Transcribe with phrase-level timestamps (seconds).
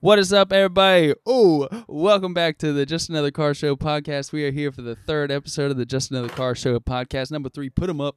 [0.00, 1.14] What is up, everybody?
[1.26, 4.32] Oh, welcome back to the Just Another Car Show podcast.
[4.32, 7.30] We are here for the third episode of the Just Another Car Show podcast.
[7.30, 8.16] Number three, put them up.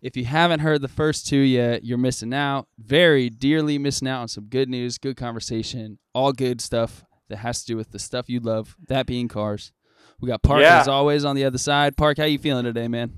[0.00, 2.66] If you haven't heard the first two yet, you're missing out.
[2.78, 7.60] Very dearly missing out on some good news, good conversation, all good stuff that has
[7.60, 9.72] to do with the stuff you love, that being cars.
[10.20, 10.80] We got Park Yeah.
[10.80, 11.96] as always on the other side.
[11.96, 13.12] Park, how you feeling today, man?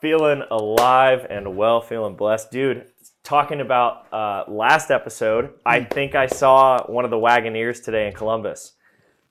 [0.00, 2.86] feeling alive and well, feeling blessed, dude.
[3.24, 8.14] Talking about uh, last episode, I think I saw one of the Wagoneers today in
[8.14, 8.72] Columbus,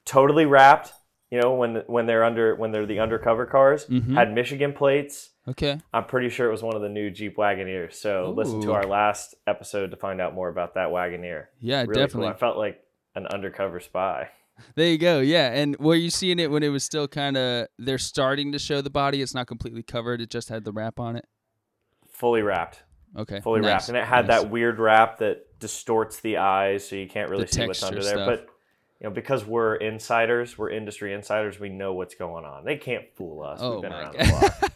[0.06, 0.94] totally wrapped.
[1.30, 4.14] You know when when they're under when they're the undercover cars, Mhm.
[4.16, 5.30] had Michigan plates.
[5.48, 5.80] Okay.
[5.94, 7.94] I'm pretty sure it was one of the new Jeep Wagoneers.
[7.94, 11.48] So listen to our last episode to find out more about that Wagoneer.
[11.60, 12.28] Yeah, Really definitely.
[12.28, 12.36] cool.
[12.36, 12.82] I felt like
[13.16, 14.30] an undercover spy.
[14.76, 15.20] There you go.
[15.22, 18.60] Yeah, and were you seeing it when it was still kind of they're starting to
[18.60, 19.22] show the body?
[19.22, 20.22] It's not completely covered.
[20.22, 21.26] It just had the wrap on it.
[22.10, 22.84] Fully wrapped,
[23.18, 23.42] Okay.
[23.42, 24.42] fully nice, wrapped, and it had nice.
[24.42, 28.02] that weird wrap that distorts the eyes, so you can't really The see what's under
[28.02, 28.26] texture there.
[28.26, 28.48] But
[29.00, 32.66] you know, because we're insiders, we're industry insiders, we know what's going on.
[32.66, 33.60] They can't fool us.
[33.62, 34.26] Oh We've been my around God.
[34.26, 34.72] the block.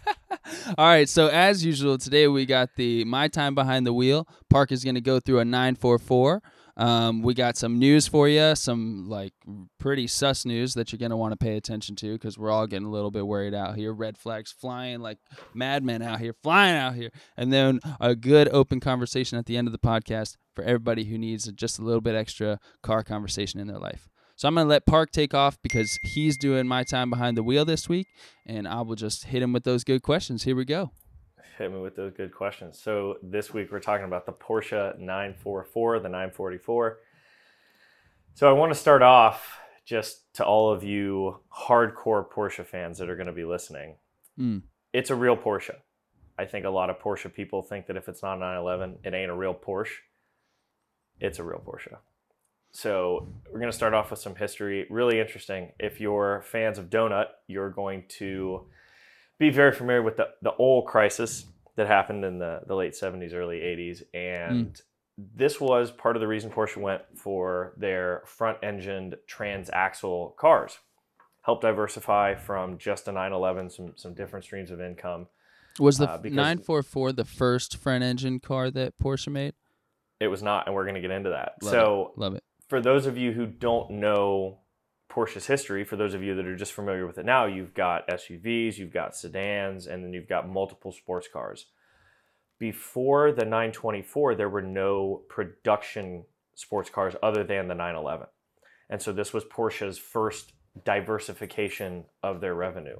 [0.77, 4.27] All right, so as usual, today we got the my time behind the wheel.
[4.49, 6.41] Park is going to go through a 944.
[6.77, 9.33] Um, we got some news for you, some like
[9.79, 12.87] pretty sus news that you're to want to pay attention to because we're all getting
[12.87, 13.93] a little bit worried out here.
[13.93, 15.17] Red flags flying like
[15.53, 17.11] madmen out here, flying out here.
[17.37, 21.17] And then a good open conversation at the end of the podcast for everybody who
[21.17, 24.09] needs just a little bit extra car conversation in their life.
[24.35, 27.43] So I'm going to let Park take off because he's doing my time behind the
[27.43, 28.07] wheel this week
[28.45, 30.43] and I will just hit him with those good questions.
[30.43, 30.91] Here we go.
[31.57, 32.77] Hit me with those good questions.
[32.77, 36.99] So this week we're talking about the Porsche 944, the 944.
[38.33, 43.09] So I want to start off just to all of you hardcore Porsche fans that
[43.09, 43.95] are going to be listening.
[44.37, 44.63] Mm.
[44.91, 45.75] It's a real Porsche.
[46.37, 49.13] I think a lot of Porsche people think that if it's not a 911, it
[49.13, 49.99] ain't a real Porsche.
[51.21, 51.95] It's a real Porsche.
[52.73, 54.85] So we're going to start off with some history.
[54.89, 55.71] Really interesting.
[55.79, 58.65] If you're fans of Donut, you're going to
[59.37, 63.33] be very familiar with the, the oil crisis that happened in the, the late 70s,
[63.33, 64.03] early 80s.
[64.13, 64.79] And
[65.35, 70.77] this was part of the reason Porsche went for their front engined transaxle cars.
[71.41, 75.27] Help diversify from just a 911, some, some different streams of income.
[75.79, 79.53] Was the Uh, 944 the first front engine car that Porsche made?
[80.19, 81.53] It was not, and we're going to get into that.
[81.61, 82.43] Love so, Love it.
[82.69, 84.59] for those of you who don't know
[85.09, 88.07] Porsche's history, for those of you that are just familiar with it now, you've got
[88.07, 91.67] SUVs, you've got sedans, and then you've got multiple sports cars.
[92.57, 98.27] Before the 924, there were no production sports cars other than the 911.
[98.89, 102.99] And so this was Porsche's first diversification of their revenue.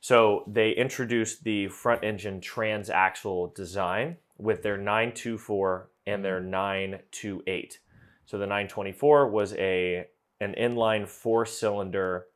[0.00, 6.50] So they introduced the front engine transaxle design with their 924 and their mm-hmm.
[6.50, 7.80] 928.
[8.26, 10.06] So the 924 was a
[10.40, 12.26] an inline four cylinder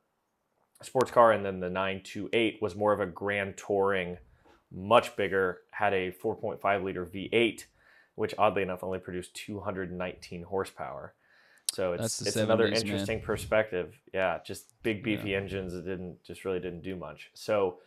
[0.83, 4.19] sports car, and then the 928 was more of a grand touring,
[4.72, 7.65] much bigger, had a 4.5 liter V8,
[8.15, 11.15] which oddly enough only produced 219 horsepower.
[11.72, 12.81] So it's it's another 70s, man.
[12.81, 14.00] interesting perspective.
[14.12, 17.31] Yeah, just big beefy engines that didn't just really didn't do much.
[17.34, 17.78] So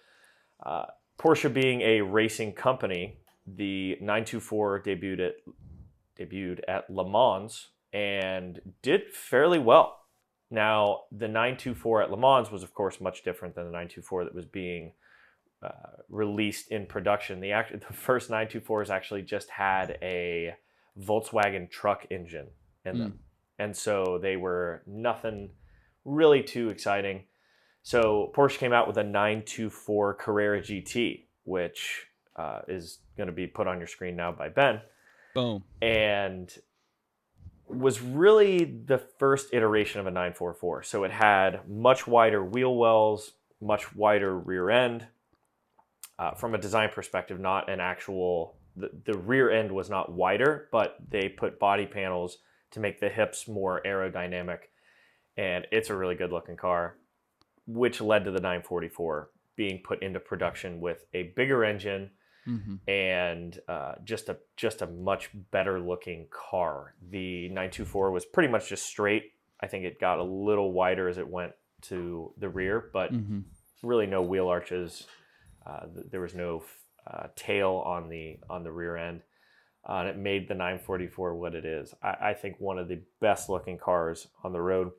[0.66, 0.86] uh,
[1.20, 5.36] Porsche being a racing company, the 924 debuted at
[6.18, 10.03] debuted at Le Mans and did fairly well.
[10.54, 14.36] Now, the 924 at Le Mans was, of course, much different than the 924 that
[14.36, 14.92] was being
[15.64, 15.72] uh,
[16.10, 17.40] released in production.
[17.40, 20.54] The, act- the first 924s actually just had a
[21.02, 22.50] Volkswagen truck engine
[22.86, 23.20] in them.
[23.58, 25.50] And so they were nothing
[26.06, 27.24] really too exciting.
[27.82, 33.48] So Porsche came out with a 924 Carrera GT, which uh, is going to be
[33.48, 34.82] put on your screen now by Ben
[35.34, 35.64] Boom.
[35.82, 36.56] and
[37.68, 40.84] was really the first iteration of a 944.
[40.84, 45.08] So it had much wider wheel wells, much wider rear end.
[46.20, 50.70] Uh, from a design perspective, not an actual, the, the rear end was not wider,
[50.72, 52.38] but they put body panels
[52.72, 54.60] to make the hips more aerodynamic.
[55.38, 56.98] And it's a really good looking car,
[57.66, 62.12] which led to the 944 being put into production with a bigger engine
[62.46, 66.96] hmm and uh, just a just a much better looking car.
[67.10, 69.34] The 924 was pretty much just straight.
[69.62, 71.54] I think it got a little wider as it went
[71.84, 73.40] to the rear, but hmm
[73.84, 75.08] really no wheel arches.
[75.66, 76.64] Uh, th- there was no
[77.08, 79.22] uh, tail on the on the rear end,
[79.88, 81.94] uh, and it made the 944 what it is.
[82.04, 84.92] I, I think one of the best looking cars on the road.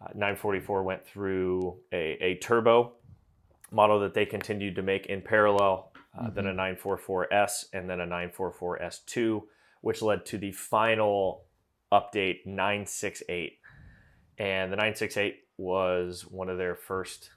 [0.00, 2.94] Uh, 944 went through a, a turbo
[3.70, 8.06] model that they continued to make in parallel, uh, then a 944S, and then a
[8.06, 9.42] 944S2,
[9.80, 11.44] which led to the final
[11.92, 13.58] update 968.
[14.38, 17.30] And the 968 was one of their first,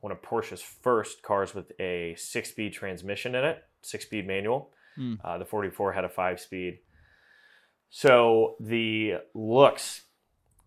[0.00, 4.70] one of Porsche's first cars with a six speed transmission in it, six speed manual.
[4.96, 5.14] Hmm.
[5.24, 6.80] Uh, the 44 had a five speed.
[7.90, 10.02] So the looks,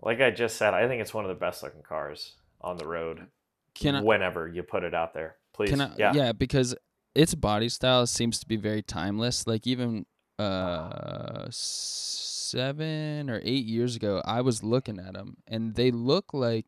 [0.01, 2.87] like I just said, I think it's one of the best looking cars on the
[2.87, 3.27] road
[3.73, 4.01] Can I?
[4.01, 5.37] whenever you put it out there.
[5.53, 5.69] Please.
[5.81, 5.91] I?
[6.13, 6.31] yeah.
[6.31, 6.75] because
[7.15, 9.47] its body style seems to be very timeless.
[9.47, 10.05] Like even
[10.39, 16.65] uh seven or eight years ago, I was looking at them, and they look like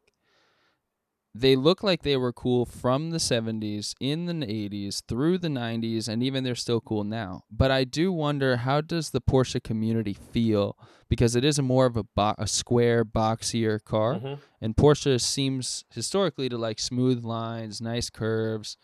[1.37, 6.07] they look like they were cool from the 70s in the 80s through the 90s
[6.07, 10.13] and even they're still cool now but i do wonder how does the porsche community
[10.13, 10.77] feel
[11.09, 14.39] because it is a more of a, bo- a square boxier car Mhm.
[14.61, 18.77] and Porsche seems historically to like smooth lines, nice curves.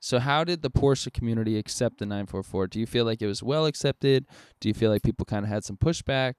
[0.00, 2.68] So how did the Porsche community accept the 944?
[2.68, 4.24] Do you feel like it was well accepted?
[4.60, 6.34] Do you feel like people kind of had some pushback?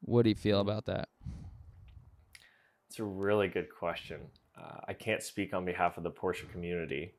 [0.00, 1.08] What do you feel about that?
[2.88, 4.20] It's a really good question.
[4.58, 7.14] Uh, I can't speak on behalf of the Porsche community,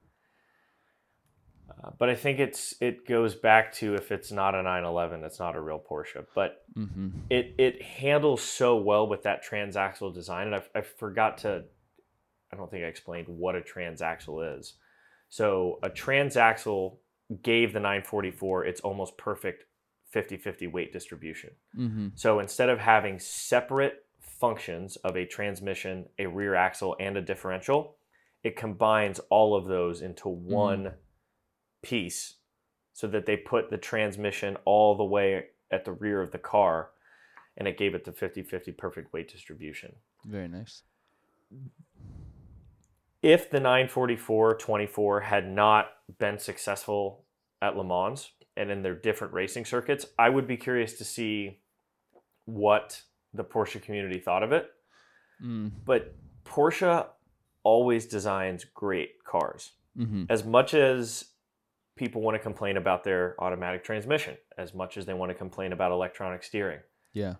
[1.69, 5.39] uh, but I think it's it goes back to if it's not a 911, it's
[5.39, 6.25] not a real Porsche.
[6.35, 7.09] But Mm-hmm.
[7.29, 11.65] it it handles so well with that transaxle design, and I, I forgot to.
[12.51, 14.73] I don't think I explained what a transaxle is.
[15.29, 16.97] So a transaxle
[17.41, 19.63] gave the 944 its almost perfect
[20.13, 21.49] 50-50 weight distribution.
[21.75, 22.09] Mm-hmm.
[22.13, 24.05] So instead of having separate
[24.43, 27.95] functions of a transmission, a rear axle, and a differential,
[28.43, 30.51] it combines all of those into mm-hmm.
[30.51, 30.91] one
[31.81, 32.33] piece
[32.91, 36.89] so that they put the transmission all the way at the rear of the car
[37.55, 39.93] and it gave it the 50 50 perfect weight distribution.
[40.25, 40.81] Very nice.
[43.21, 45.87] If the 944 24 had not
[46.19, 47.23] been successful
[47.61, 51.61] at Le Mans and in their different racing circuits, I would be curious to see
[52.43, 53.03] what
[53.33, 54.69] the Porsche community thought of it.
[55.43, 55.71] Mm.
[55.85, 56.15] But
[56.45, 57.07] Porsche
[57.63, 59.71] always designs great cars.
[59.97, 60.25] Mm-hmm.
[60.29, 61.25] As much as
[61.95, 65.73] people want to complain about their automatic transmission, as much as they want to complain
[65.73, 66.79] about electronic steering,
[67.13, 67.35] Yeah.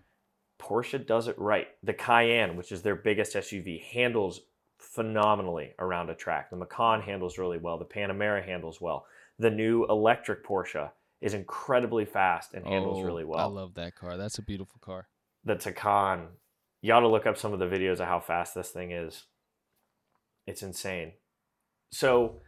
[0.60, 1.68] Porsche does it right.
[1.82, 4.40] The Cayenne, which is their biggest SUV, handles
[4.78, 6.50] phenomenally around a track.
[6.50, 7.78] The Macan handles really well.
[7.78, 9.06] The Panamera handles well.
[9.38, 10.90] The new electric Porsche
[11.20, 13.40] is incredibly fast and handles Oh, really well.
[13.40, 14.16] I love that car.
[14.16, 15.08] That's a beautiful car.
[15.44, 16.26] The Taycan,
[16.82, 19.24] you ought to look up some of the videos of how fast this thing is.
[20.46, 21.12] It's insane.
[21.90, 22.40] So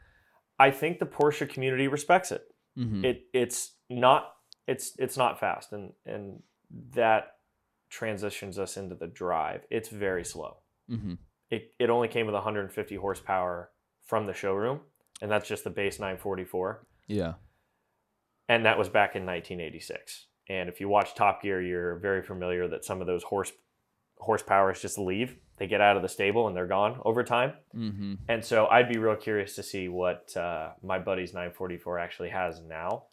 [0.59, 2.43] I think the Porsche community respects it.
[2.79, 3.05] Mm-hmm.
[3.05, 4.33] It it's not
[4.67, 6.43] it's it's not fast and and
[6.95, 7.37] that
[7.89, 9.63] transitions us into the drive.
[9.71, 10.59] It's very slow.
[10.91, 11.15] mm-hmm.
[11.51, 13.71] It it only came with 150 horsepower
[14.05, 14.81] from the showroom
[15.23, 17.35] and that's just the base 944 Yeah.
[18.49, 20.27] and that was back in 1986.
[20.49, 23.53] And if you watch Top Gear, you're very familiar that some of those horse
[24.21, 25.37] horsepowers just leave.
[25.59, 27.53] They get out of the stable and they're gone over time.
[27.75, 28.15] Mm-hmm.
[28.29, 32.61] And so I'd be real curious to see what uh, my buddy's 944 actually has
[32.61, 33.05] now.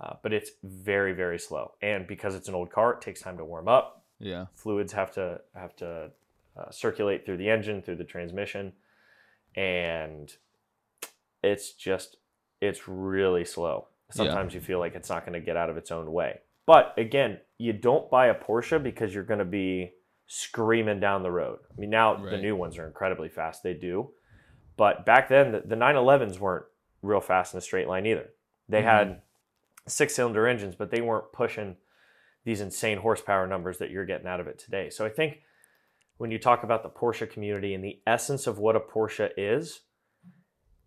[0.00, 3.38] Uh, but it's very very slow, and because it's an old car, it takes time
[3.38, 4.04] to warm up.
[4.18, 4.46] Yeah.
[4.54, 6.10] Fluids have to have to
[6.56, 8.72] uh, circulate through the engine, through the transmission,
[9.54, 10.34] and
[11.44, 12.16] it's just
[12.60, 13.86] it's really slow.
[14.10, 16.40] Sometimes you feel like it's not going to get out of its own way.
[16.66, 19.92] But again, you don't buy a Porsche because you're going to be
[20.26, 21.58] screaming down the road.
[21.76, 23.62] I mean, now the new ones are incredibly fast.
[23.62, 24.10] They do.
[24.76, 26.64] But back then, the, the 911s weren't
[27.02, 28.30] real fast in a straight line either.
[28.68, 28.84] They Mhm.
[28.84, 29.22] had
[29.86, 31.76] six cylinder engines, but they weren't pushing
[32.44, 34.88] these insane horsepower numbers that you're getting out of it today.
[34.90, 35.42] So I think
[36.16, 39.82] when you talk about the Porsche community and the essence of what a Porsche is,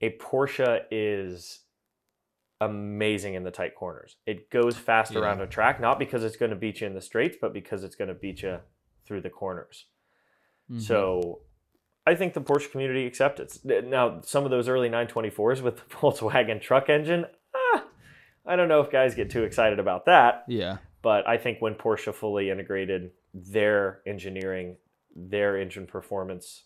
[0.01, 1.65] a Porsche is
[2.61, 4.15] amazing in the tight corners.
[4.25, 5.19] It goes fast Yeah.
[5.19, 7.83] around a track, not because it's going to beat you in the straights, but because
[7.83, 8.59] it's going to beat you
[9.05, 9.85] through the corners.
[10.71, 10.81] Mhm.
[10.81, 11.41] So
[12.05, 13.85] I think the Porsche community accepts it.
[13.85, 17.85] Now, some of those early 924s with the Volkswagen truck engine, ah,
[18.45, 20.43] I don't know if guys get too excited about that.
[20.47, 20.77] yeah.
[21.03, 24.77] But I think when Porsche fully integrated their engineering,
[25.15, 26.63] their engine performance,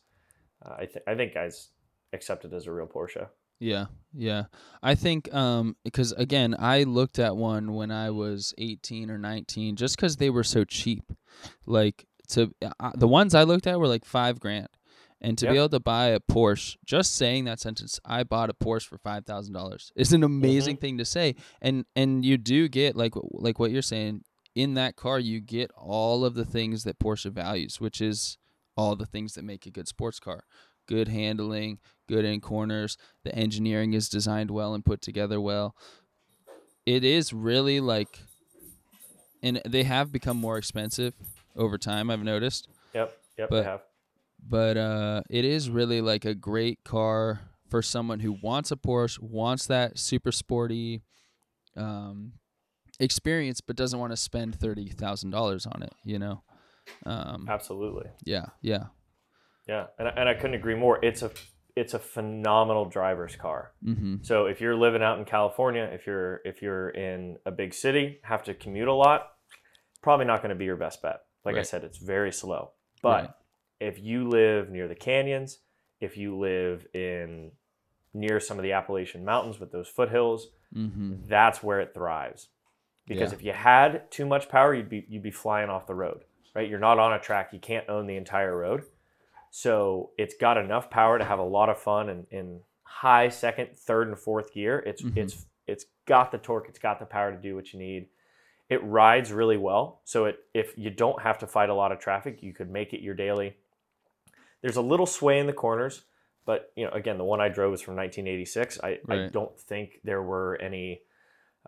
[0.66, 1.70] uh, I, th- I think guys
[2.14, 3.28] accept it as a real Porsche.
[3.62, 4.46] Yeah, yeah.
[4.82, 9.76] I think um because again, I looked at one when I was 18 or 19
[9.76, 11.14] just cuz they were so cheap.
[11.66, 14.68] Like to uh, the ones I looked at were like 5 grand.
[15.24, 18.56] And to be able to buy a Porsche, just saying that sentence, I bought a
[18.56, 21.36] Porsche for $5,000 is an amazing thing to say.
[21.62, 24.24] And and you do get like like what you're saying
[24.56, 28.40] in that car you get all of the things that Porsche values, which is
[28.76, 30.44] all the things that make a good sports car.
[30.88, 31.80] Good handling,
[32.12, 35.76] good in corners, the engineering is designed well and put together well.
[36.86, 38.20] It is really like
[39.44, 41.14] and they have become more expensive
[41.56, 42.10] over time.
[42.12, 43.18] I've noticed, Yep.
[43.38, 43.50] Yep.
[43.50, 43.82] But- they have.
[44.48, 47.40] but uh, it is really like a great car
[47.70, 51.02] for someone who wants a Porsche, wants that super sporty
[51.78, 52.34] um,
[53.00, 55.94] experience, but doesn't want to spend thirty thousand dollars on it.
[56.04, 56.44] You know,
[57.06, 58.10] um, Absolutely.
[58.26, 58.86] yeah, yeah,
[59.68, 59.86] Yeah.
[59.98, 61.00] And, I- and I couldn't agree more.
[61.04, 61.32] It's a
[61.76, 63.72] it's a phenomenal driver's car.
[63.84, 64.18] mm-hmm.
[64.24, 68.20] So if you're living out in California, if you're if you're in a big city,
[68.24, 69.32] have to commute a lot,
[70.02, 71.22] probably not going to be your best bet.
[71.46, 72.72] Like I said, it's very slow.
[73.02, 73.30] But Right.
[73.80, 75.60] if you live near the canyons,
[76.00, 77.52] if you live in
[78.14, 81.28] near some of the Appalachian Mountains with those foothills, Mm-hmm.
[81.28, 82.48] that's where it thrives.
[83.06, 83.38] Because Yeah.
[83.38, 86.24] if you had too much power, you'd be you'd be flying off the road,
[86.56, 86.70] right?
[86.70, 87.52] You're not on a track.
[87.54, 88.84] You can't own the entire road.
[89.52, 93.76] So it's got enough power to have a lot of fun and in high second,
[93.78, 94.80] third, and fourth gear.
[94.80, 95.18] It's Mhm.
[95.18, 96.68] it's it's got the torque.
[96.68, 98.08] It's got the power to do what you need.
[98.70, 100.02] It rides really well.
[100.06, 102.94] So it if you don't have to fight a lot of traffic, you could make
[102.94, 103.58] it your daily.
[104.62, 106.06] There's a little sway in the corners,
[106.46, 108.80] but you know, again, the one I drove was from 1986.
[108.84, 111.02] I, I don't think there were any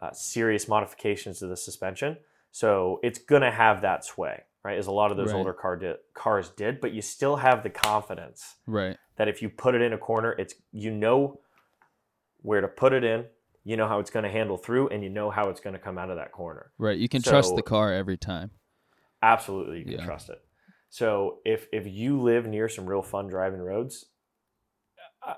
[0.01, 2.17] uh, serious modifications to the suspension.
[2.51, 4.77] So it's gonna have that sway, right?
[4.77, 5.37] As a lot of those Right.
[5.37, 8.97] older car di- cars did, but you still have the confidence Right.
[9.17, 11.41] that if you put it in a corner, it's you know
[12.41, 13.25] where to put it in,
[13.63, 15.79] you know how it's going to handle through, and you know how it's going to
[15.79, 16.71] come out of that corner.
[16.77, 16.97] Right.
[16.97, 18.51] You can trust the car every time.
[19.21, 20.05] Absolutely, you can Yeah.
[20.05, 20.43] trust it.
[20.89, 24.05] So if if you live near some real fun driving roads,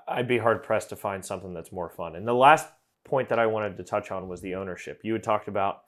[0.08, 2.16] I'd be hard pressed to find something that's more fun.
[2.16, 2.68] And the last
[3.04, 5.00] point that I wanted to touch on was the ownership.
[5.04, 5.84] You had talked about,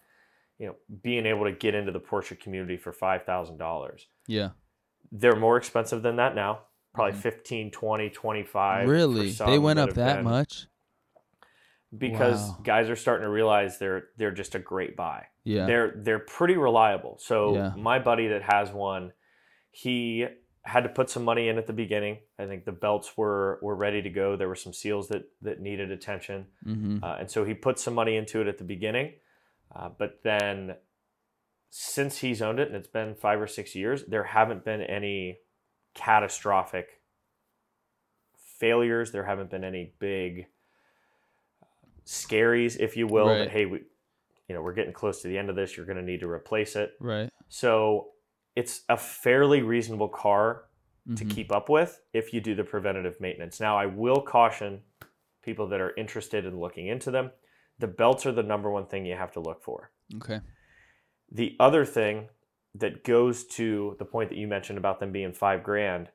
[0.58, 4.06] you know, being able to get into the Porsche community for five thousand dollars.
[4.26, 4.50] Yeah.
[5.12, 6.60] They're more expensive than that now.
[6.94, 7.22] Probably Mhm.
[7.22, 8.84] 15, 20, 25.
[8.86, 9.30] for Really?
[9.30, 10.66] They went up that been- much?
[11.96, 12.58] because Wow.
[12.62, 15.26] guys are starting to realize they're they're just a great buy.
[15.44, 15.66] Yeah.
[15.66, 17.16] They're they're pretty reliable.
[17.18, 17.72] So Yeah.
[17.76, 19.12] my buddy that has one,
[19.70, 20.26] he
[20.62, 22.18] had to put some money in at the beginning.
[22.38, 24.36] I think the belts were were ready to go.
[24.36, 27.02] There were some seals that that needed attention, mm-hmm.
[27.02, 29.14] uh, and so he put some money into it at the beginning.
[29.74, 30.76] Uh, but then,
[31.70, 35.38] since he's owned it, and it's been five or six years, there haven't been any
[35.94, 37.02] catastrophic
[38.36, 39.12] failures.
[39.12, 40.46] There haven't been any big
[42.06, 43.28] scaries, if you will.
[43.28, 43.38] Right.
[43.38, 43.80] That hey, we,
[44.48, 45.76] you know, we're getting close to the end of this.
[45.76, 46.92] You're going to need to replace it.
[47.00, 47.30] Right.
[47.48, 48.08] So
[48.56, 50.64] it's a fairly reasonable car
[51.16, 51.30] to Mhm.
[51.30, 53.60] keep up with if you do the preventative maintenance.
[53.60, 54.82] Now, I will caution
[55.42, 57.30] people that are interested in looking into them.
[57.78, 59.90] The belts are the number one thing you have to look for.
[60.16, 60.40] Okay.
[61.30, 62.28] The other thing
[62.74, 66.08] that goes to the point that you mentioned about them being five grand,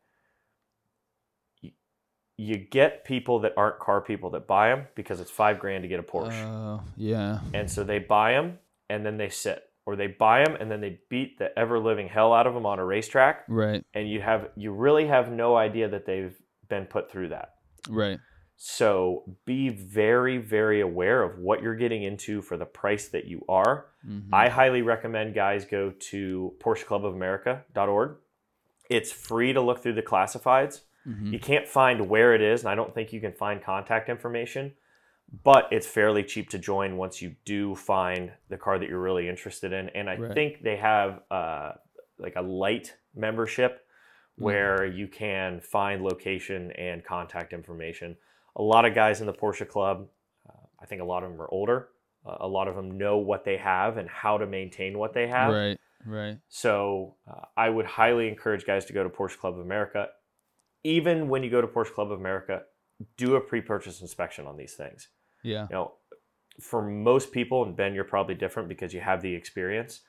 [2.37, 5.87] you, get people that aren't car people that buy them because it's five grand to
[5.87, 6.43] get a Porsche.
[6.43, 7.39] Oh, yeah.
[7.53, 8.57] And so they buy them
[8.89, 12.07] and then they sit, or they buy them and then they beat the ever living
[12.07, 13.83] hell out of them on a racetrack, Right.
[13.93, 16.35] and you have you really have no idea that they've
[16.67, 17.55] been put through that.
[17.89, 18.19] Right.
[18.65, 23.43] So be very very aware of what you're getting into for the price that you
[23.49, 23.87] are.
[24.07, 24.29] Mhm.
[24.31, 28.15] I highly recommend guys go to PorscheClubOfAmerica.org.
[28.89, 30.83] It's free to look through the classifieds.
[31.05, 31.33] Mhm.
[31.33, 34.71] You can't find where it is, and I don't think you can find contact information,
[35.43, 39.27] but it's fairly cheap to join once you do find the car that you're really
[39.27, 39.89] interested in.
[39.89, 40.33] And I Right.
[40.33, 41.73] think they have uh,
[42.17, 43.85] like a light membership
[44.39, 44.43] Mm.
[44.45, 48.15] where you can find location and contact information.
[48.55, 50.07] A lot of guys in the Porsche Club,
[50.47, 51.89] uh, I think a lot of them are older.
[52.25, 55.27] Uh, a lot of them know what they have and how to maintain what they
[55.27, 55.53] have.
[55.53, 55.77] Right.
[56.05, 56.37] Right.
[56.49, 60.07] So uh, I would highly encourage guys to go to Porsche Club of America.
[60.83, 62.63] Even when you go to Porsche Club of America,
[63.17, 65.07] do a pre-purchase inspection on these things.
[65.43, 65.67] Yeah.
[65.69, 65.91] You know,
[66.59, 70.01] for most people, and Ben, you're probably different because you have the experience.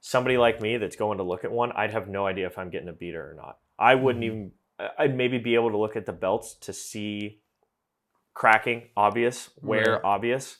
[0.00, 2.70] Somebody like me that's going to look at one, I'd have no idea if I'm
[2.70, 3.58] getting a beater or not.
[3.78, 4.26] I wouldn't Mhm.
[4.26, 4.52] even.
[4.98, 7.40] I'd maybe be able to look at the belts to see
[8.36, 10.00] cracking, obvious, wear, Right.
[10.04, 10.58] obvious,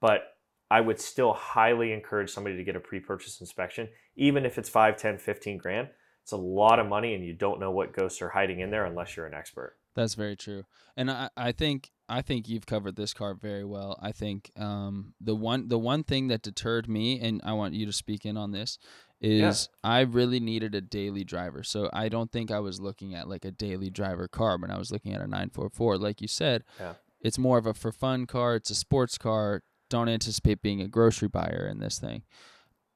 [0.00, 0.38] but
[0.70, 4.96] I would still highly encourage somebody to get a pre-purchase inspection, even if it's 5,
[4.96, 5.88] 10, 15 grand.
[6.22, 8.84] It's a lot of money and you don't know what ghosts are hiding in there
[8.86, 9.76] unless you're an expert.
[9.94, 10.64] That's very true.
[10.96, 13.98] And I, I think I think you've covered this car very well.
[14.00, 17.84] I think um, the one the one thing that deterred me, and I want you
[17.84, 18.78] to speak in on this,
[19.20, 21.62] is I really needed a daily driver.
[21.62, 24.78] So I don't think I was looking at like a daily driver car when I
[24.78, 25.98] was looking at a 944.
[25.98, 26.94] Like you said, Yeah.
[27.20, 28.54] It's more of a for fun car.
[28.56, 29.62] It's a sports car.
[29.90, 32.22] Don't anticipate being a grocery buyer in this thing.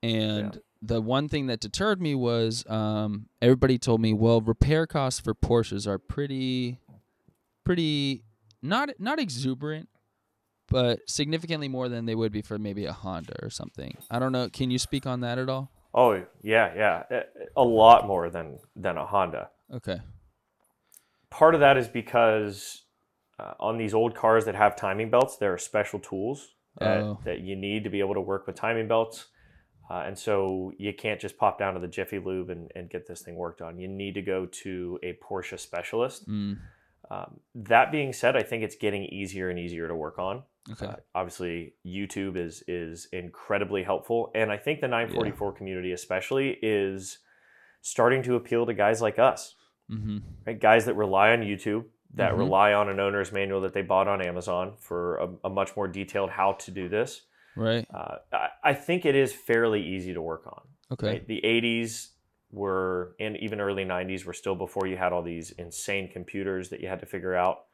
[0.02, 5.21] And the one thing that deterred me was um, everybody told me, well, repair costs
[5.21, 6.79] for Porsches are pretty,
[7.64, 8.25] pretty
[8.62, 9.88] not not exuberant,
[10.69, 13.97] but significantly more than they would be for maybe a Honda or something.
[14.11, 14.49] I don't know.
[14.49, 15.71] Can you speak on that at all?
[15.95, 17.25] Oh yeah, yeah, a-
[17.61, 19.50] a lot more than than a Honda.
[19.73, 20.00] Okay.
[21.31, 22.83] Part of that is because
[23.39, 27.19] uh, on these old cars that have timing belts, there are special tools that, Oh.
[27.25, 29.27] that you need to be able to work with timing belts.
[29.91, 33.07] Uh, and so you can't just pop down to the Jiffy Lube and, and get
[33.07, 33.79] this thing worked on.
[33.79, 36.29] You need to go to a Porsche specialist.
[36.29, 36.59] Mm,
[37.11, 40.45] Um, that being said, I think it's getting easier and easier to work on.
[40.71, 40.87] okay.
[40.87, 47.19] Uh, obviously, YouTube is is incredibly helpful, and I think the 944 community especially is
[47.83, 49.57] starting to appeal to guys like us,
[49.91, 50.19] mm-hmm.
[50.47, 50.59] right?
[50.61, 52.38] Guys that rely on YouTube, that Mhm.
[52.38, 55.88] rely on an owner's manual that they bought on Amazon for a, a much more
[55.88, 57.23] detailed how to do this.
[57.57, 57.87] Right.
[57.92, 60.62] Uh, I, I think it is fairly easy to work on.
[60.92, 61.07] Okay.
[61.07, 61.26] Right?
[61.26, 62.11] The 80s
[62.50, 66.81] were, and even early 90s were still before you had all these insane computers that
[66.81, 67.64] you had to figure out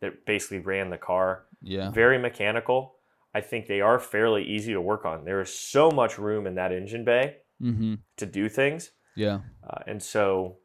[0.00, 1.90] that basically ran the car Yeah.
[1.90, 2.94] very mechanical.
[3.34, 5.24] I think they are fairly easy to work on.
[5.24, 7.94] There is so much room in that engine bay Mm-hmm.
[8.18, 8.92] to do things.
[9.16, 9.40] Yeah.
[9.68, 10.58] Uh, and so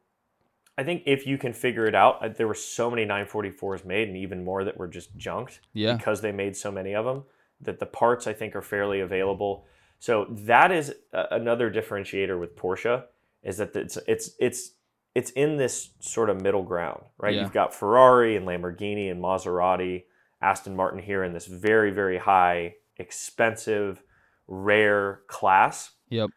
[0.76, 4.08] I think if you can figure it out, uh, there were so many 944s made
[4.08, 5.96] and even more that were just junked Yeah.
[5.96, 7.24] because they made so many of them
[7.60, 9.66] that the parts I think are fairly available.
[10.00, 13.04] So that is another differentiator with Porsche
[13.42, 14.72] is that it's it's it's
[15.14, 17.34] it's in this sort of middle ground, right?
[17.34, 17.42] Yeah.
[17.42, 20.04] You've got Ferrari and Lamborghini and Maserati,
[20.42, 24.02] Aston Martin here in this very very high, expensive,
[24.48, 25.92] rare class.
[26.10, 26.30] Yep.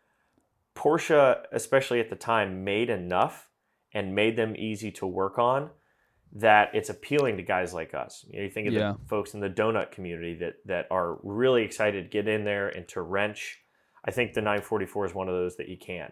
[0.75, 3.49] Porsche, especially at the time, made enough
[3.93, 5.69] and made them easy to work on
[6.33, 8.25] that it's appealing to guys like us.
[8.29, 8.93] You, know, you think of Yeah.
[9.01, 12.67] the folks in the donut community that that are really excited to get in there
[12.67, 13.59] and to wrench.
[14.03, 16.11] I think the 944 is one of those that you can.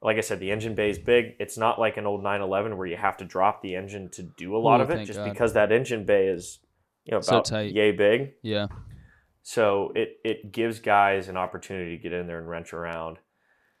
[0.00, 1.34] Like I said, the engine bay is big.
[1.40, 4.56] It's not like an old 911 where you have to drop the engine to do
[4.56, 5.28] a lot Ooh, of it, just God.
[5.32, 6.60] because that engine bay is,
[7.04, 7.72] you know, So tight.
[7.74, 8.34] yay big.
[8.42, 8.68] Yeah.
[9.42, 13.18] So it it gives guys an opportunity to get in there and wrench around,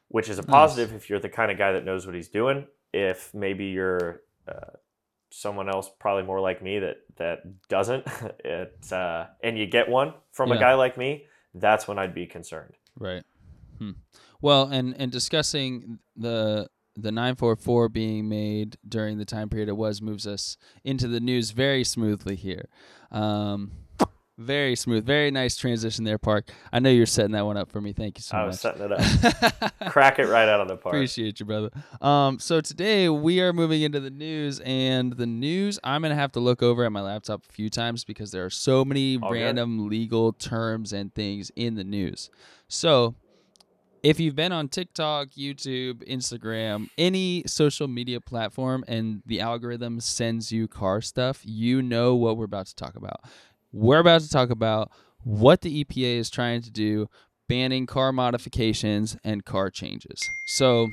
[0.08, 2.66] which is a positive if you're the kind of guy that knows what he's doing.
[2.92, 4.76] If maybe you're uh,
[5.30, 8.06] someone else, probably more like me that that doesn't,
[8.44, 10.56] it uh, and you get one from Yeah.
[10.56, 12.74] a guy like me, that's when I'd be concerned.
[12.98, 13.24] Right.
[13.78, 13.92] Hmm.
[14.40, 20.02] Well, and and discussing the the 944 being made during the time period it was
[20.02, 22.68] moves us into the news very smoothly here.
[23.12, 23.70] Um,
[24.38, 26.50] very smooth, very nice transition there, Park.
[26.72, 27.92] I know you're setting that one up for me.
[27.92, 28.42] Thank you so much.
[28.42, 28.50] I much.
[28.52, 29.74] was setting it up.
[29.92, 30.94] Crack it right out of the park.
[30.94, 31.70] Appreciate you, brother.
[32.00, 36.32] Um, so today we are moving into the news, and the news I'm gonna have
[36.32, 39.30] to look over at my laptop a few times because there are so many All
[39.30, 39.40] good.
[39.42, 42.30] random legal terms and things in the news.
[42.68, 43.16] So
[44.02, 50.52] if you've been on TikTok, YouTube, Instagram, any social media platform, and the algorithm sends
[50.52, 53.24] you car stuff, you know what we're about to talk about.
[53.72, 54.90] We're about to talk about
[55.24, 57.08] what the EPA is trying to do,
[57.48, 60.30] banning car modifications and car changes.
[60.46, 60.88] So,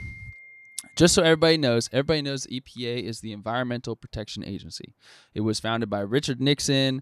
[0.97, 4.93] just so everybody knows, everybody knows the EPA is the Environmental Protection Agency.
[5.33, 7.01] It was founded by Richard Nixon.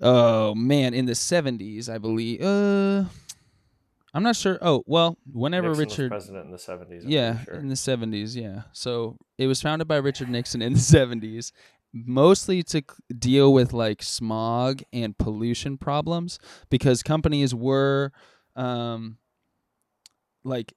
[0.00, 2.40] Oh man, in the 70s, I believe.
[2.40, 3.04] Uh
[4.14, 4.58] I'm not sure.
[4.62, 7.04] Oh, well, whenever Nixon was Richard president in the 70s.
[7.04, 7.54] I'm yeah, sure.
[7.54, 8.62] in the 70s, yeah.
[8.72, 11.52] So it was founded by Richard Nixon in the 70s,
[11.92, 12.84] mostly to c-
[13.18, 16.38] deal with like smog and pollution problems
[16.70, 18.12] because companies were
[18.56, 19.18] um
[20.44, 20.72] like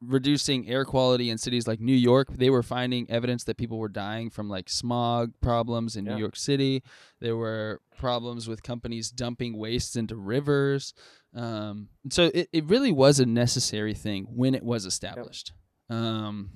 [0.00, 2.26] reducing air quality in cities like New York.
[2.32, 6.14] They were finding evidence that people were dying from like smog problems in Yeah.
[6.14, 6.82] New York City.
[7.20, 10.92] There were problems with companies dumping wastes into rivers.
[11.34, 15.52] Um, so it, it really was a necessary thing when it was established.
[15.88, 16.50] Um,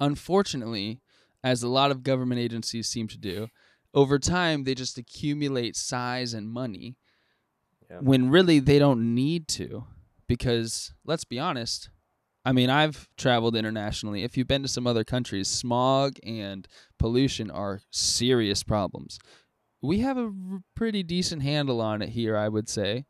[0.00, 1.00] unfortunately,
[1.42, 3.48] as a lot of government agencies seem to do,
[3.94, 6.96] over time they just accumulate size and money
[7.90, 7.98] Yeah.
[8.00, 9.84] when really they don't need to.
[10.26, 11.88] Because let's be honest,
[12.44, 14.24] I mean, I've traveled internationally.
[14.24, 19.18] If you've been to some other countries, smog and pollution are serious problems.
[19.80, 23.06] We have a r- pretty decent handle on it here, I would say.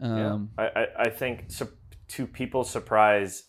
[0.00, 0.64] Um, yeah.
[0.74, 1.48] I, I, I think
[2.08, 3.44] to people's surprise,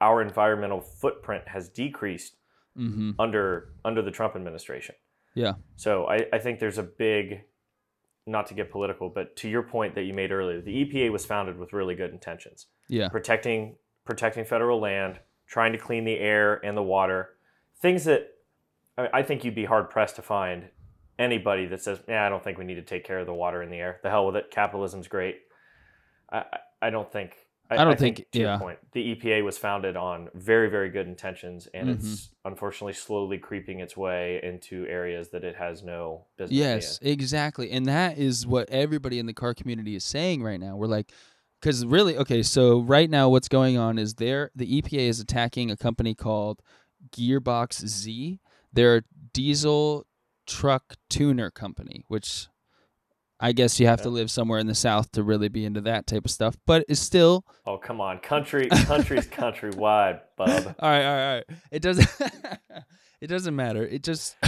[0.00, 2.36] our environmental footprint has decreased
[2.76, 4.94] hmm under under the Trump administration.
[5.34, 5.54] Yeah.
[5.76, 7.42] So I, I think there's a big,
[8.26, 11.26] not to get political, but to your point that you made earlier, the EPA was
[11.26, 13.08] founded with really good intentions, Yeah.
[13.08, 17.30] protecting protecting federal land, trying to clean the air and the water,
[17.80, 18.28] things that
[18.96, 20.68] I, I think you'd be hard pressed to find
[21.18, 23.62] anybody that says, "Yeah, I don't think we need to take care of the water
[23.62, 24.00] and the air.
[24.02, 24.50] The hell with it.
[24.50, 25.36] Capitalism's great."
[26.30, 28.52] I- I don't think I don't think- to yeah.
[28.52, 31.94] your point, the EPA was founded on very, very good intentions, and Mhm.
[31.94, 36.56] it's unfortunately slowly creeping its way into areas that it has no business.
[36.56, 37.70] Yes, exactly.
[37.70, 40.76] And that is what everybody in the car community is saying right now.
[40.76, 41.10] We're like,
[41.60, 45.70] because really, okay, so right now what's going on is there, the EPA is attacking
[45.70, 46.62] a company called
[47.10, 48.38] Gearbox Z.
[48.72, 49.02] They're a
[49.32, 50.06] diesel
[50.46, 52.48] truck tuner company, which
[53.38, 56.06] I guess you have to live somewhere in the South to really be into that
[56.06, 60.74] type of stuff, but it's still Oh come on, country, country's countrywide, bub.
[60.78, 61.44] all right, all right, all right.
[61.70, 62.08] It doesn't.
[63.20, 63.86] it doesn't matter.
[63.86, 64.36] It just.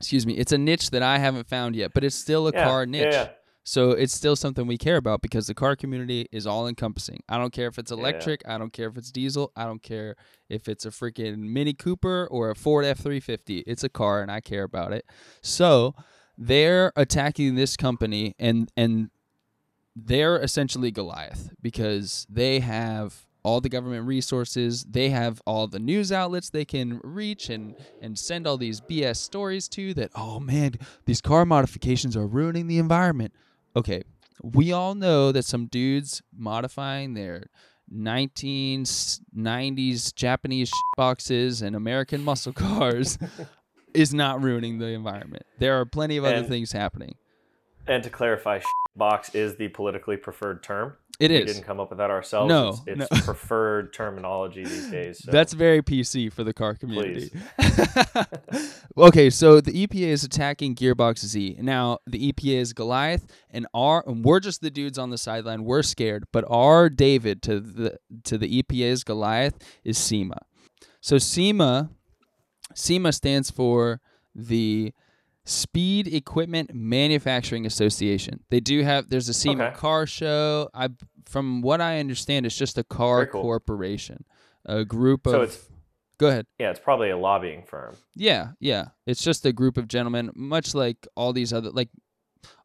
[0.00, 0.34] Excuse me.
[0.36, 3.12] It's a niche that I haven't found yet, but it's still a Yeah, car niche.
[3.12, 3.28] yeah.
[3.64, 7.20] So it's still something we care about because the car community is all encompassing.
[7.28, 8.42] I don't care if it's electric.
[8.44, 9.52] I don't care if it's diesel.
[9.54, 10.16] I don't care
[10.48, 13.58] if it's a freaking Mini Cooper or a Ford F three fifty.
[13.60, 15.04] It's a car, and I care about it.
[15.42, 15.94] So
[16.36, 19.10] they're attacking this company, and and
[19.94, 26.12] they're essentially Goliath because they have all the government resources, they have all the news
[26.12, 30.74] outlets they can reach and and send all these BS stories to that oh man,
[31.06, 33.34] these car modifications are ruining the environment.
[33.74, 34.02] Okay,
[34.42, 37.46] we all know that some dudes modifying their
[37.92, 43.18] 1990s Japanese boxes and American muscle cars
[43.94, 45.44] is not ruining the environment.
[45.58, 47.16] There are plenty of other And- things happening.
[47.86, 48.60] And to clarify,
[48.94, 50.94] box is the politically preferred term.
[51.18, 51.52] It we is.
[51.52, 52.48] didn't come up with that ourselves.
[52.48, 53.20] No, it's, it's no.
[53.24, 55.22] preferred terminology these days.
[55.22, 55.30] So.
[55.30, 57.30] That's very PC for the car community.
[58.96, 61.58] okay, so the EPA is attacking Gearbox Z.
[61.60, 65.64] Now, the EPA is Goliath, and our and we're just the dudes on the sideline.
[65.64, 70.38] We're scared, but our David to the to the EPA's Goliath is SEMA.
[71.00, 71.90] So SEMA,
[72.74, 74.00] SEMA stands for
[74.34, 74.92] the
[75.44, 78.40] Speed Equipment Manufacturing Association.
[78.50, 79.76] They do have there's a SEMA Okay.
[79.76, 80.68] car show.
[80.72, 80.88] I
[81.26, 83.42] from what I understand, it's just a car cool.
[83.42, 84.24] corporation,
[84.66, 85.32] a group of.
[85.32, 85.68] So it's-
[86.18, 86.46] Go ahead.
[86.60, 87.96] yeah, it's probably a lobbying firm.
[88.14, 88.88] Yeah, yeah.
[89.06, 91.88] It's just a group of gentlemen, much like all these other, like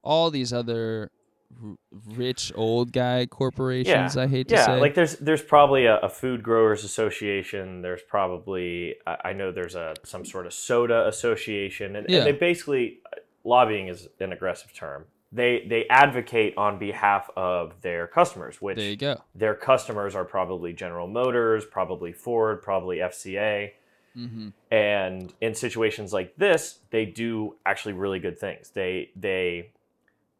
[0.04, 1.10] all these other
[2.16, 4.18] rich old guy corporations.
[4.18, 4.80] I hate to yeah, say.
[4.80, 7.82] like there's there's probably a, a food growers association.
[7.82, 12.18] There's probably I, I know there's a some sort of soda association, and, Yeah.
[12.20, 13.00] and they basically
[13.44, 15.06] lobbying is an aggressive term.
[15.32, 19.22] They they advocate on behalf of their customers, which there you go.
[19.36, 23.72] their customers are probably General Motors, probably Ford, probably FCA.
[24.14, 29.70] hmm and in situations like this they do actually really good things they they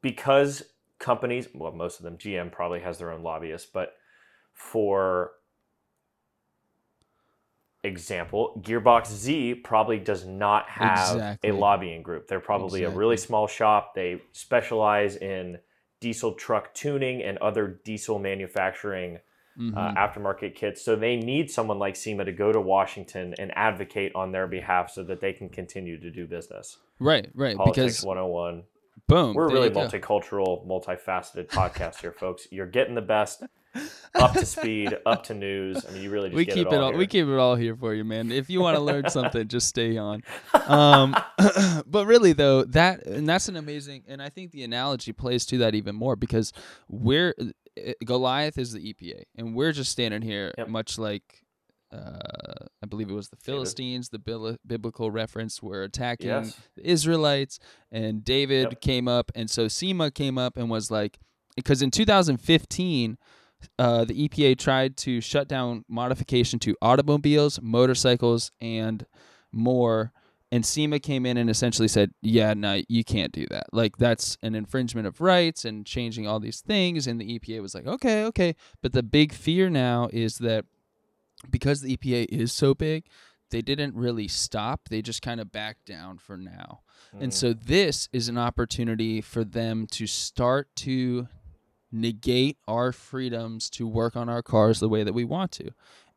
[0.02, 0.64] because
[1.00, 3.94] companies well most of them gm probably has their own lobbyists but
[4.54, 5.32] for
[7.84, 11.50] example gearbox z probably does not have Exactly.
[11.50, 15.58] a lobbying group they're probably a really small shop they specialize in
[16.00, 19.20] diesel truck tuning and other diesel manufacturing
[19.56, 20.84] hmm uh, aftermarket kits.
[20.84, 24.90] So they need someone like SEMA to go to Washington and advocate on their behalf
[24.90, 26.78] so that they can continue to do business.
[27.00, 27.56] right, right.
[27.56, 28.64] Politics because 101.
[29.08, 29.82] Boom, We're a really you go.
[29.82, 32.48] multicultural, multifaceted podcast here, folks.
[32.52, 33.44] You're getting the best,
[34.16, 35.86] up to speed, up to news.
[35.88, 36.92] I mean, you really just we get keep it all.
[36.92, 37.08] We here.
[37.08, 38.32] keep it all here for you, man.
[38.32, 40.24] If you want to learn something, just stay on.
[40.54, 41.16] Um,
[41.86, 45.58] but really, though, that and that's an amazing, and I think the analogy plays to
[45.60, 46.54] that even more because
[46.88, 50.68] we're uh, Goliath is the EPA, and we're just standing here, Yep.
[50.70, 51.44] much like.
[51.92, 53.46] Uh, I believe it was the David.
[53.46, 54.10] Philistines.
[54.10, 56.58] The bil- biblical reference were attacking Yes.
[56.76, 57.60] the Israelites,
[57.92, 58.82] and David Yep.
[58.82, 61.20] came up, and so SEMA came up and was like,
[61.56, 63.18] because in 2015,
[63.80, 69.06] uh, the EPA tried to shut down modification to automobiles, motorcycles, and
[69.52, 70.12] more.
[70.52, 73.66] And SEMA came in and essentially said, "Yeah, no, you can't do that.
[73.74, 77.74] Like that's an infringement of rights and changing all these things." And the EPA was
[77.76, 80.66] like, "Okay, okay." But the big fear now is that
[81.50, 83.06] because the EPA is so big,
[83.52, 84.90] they didn't really stop.
[84.90, 86.82] They just kind of backed down for now.
[87.20, 87.34] And Mm.
[87.34, 91.28] so this is an opportunity for them to start to
[91.92, 95.72] negate our freedoms to work on our cars the way that we want to.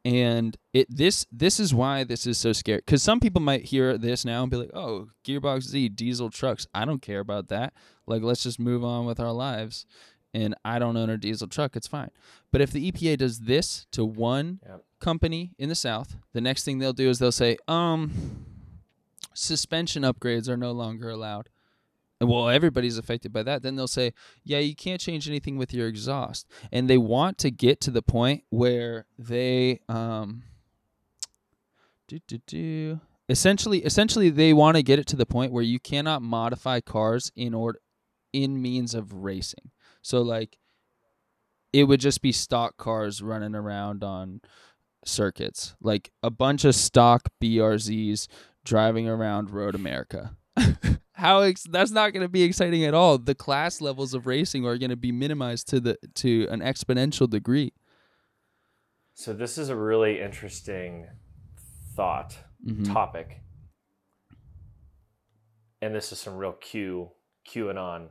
[0.04, 3.98] And it this this is why this is so scary cuz some people might hear
[3.98, 6.66] this now and be like, "Oh, Gearbox Z diesel trucks.
[6.74, 7.74] I don't care about that.
[8.06, 9.84] Like let's just move on with our lives."
[10.32, 12.10] And I don't own a diesel truck, it's fine.
[12.52, 14.84] But if the EPA does this to one Yep.
[15.00, 18.46] company in the south, the next thing they'll do is they'll say, "Um
[19.34, 21.48] suspension upgrades are no longer allowed."
[22.20, 23.62] And, Well, everybody's affected by that.
[23.62, 24.12] Then they'll say,
[24.44, 26.46] yeah, you can't change anything with your exhaust.
[26.70, 30.42] And they want to get to the point where they um
[32.06, 35.78] do do do essentially essentially they want to get it to the point where you
[35.80, 37.80] cannot modify cars in order
[38.32, 39.70] in means of racing.
[40.02, 40.58] So like
[41.72, 44.40] it would just be stock cars running around on
[45.04, 48.26] circuits, like a bunch of stock BRZs
[48.64, 50.36] driving around Road America.
[51.12, 53.18] How ex- that's not going to be exciting at all.
[53.18, 57.28] The class levels of racing are going to be minimized to the to an exponential
[57.28, 57.72] degree.
[59.14, 61.06] So this is a really interesting
[61.94, 62.36] thought
[62.66, 62.90] Mhm.
[62.92, 63.42] topic,
[65.82, 67.10] and this is some real Q
[67.48, 68.08] QAnon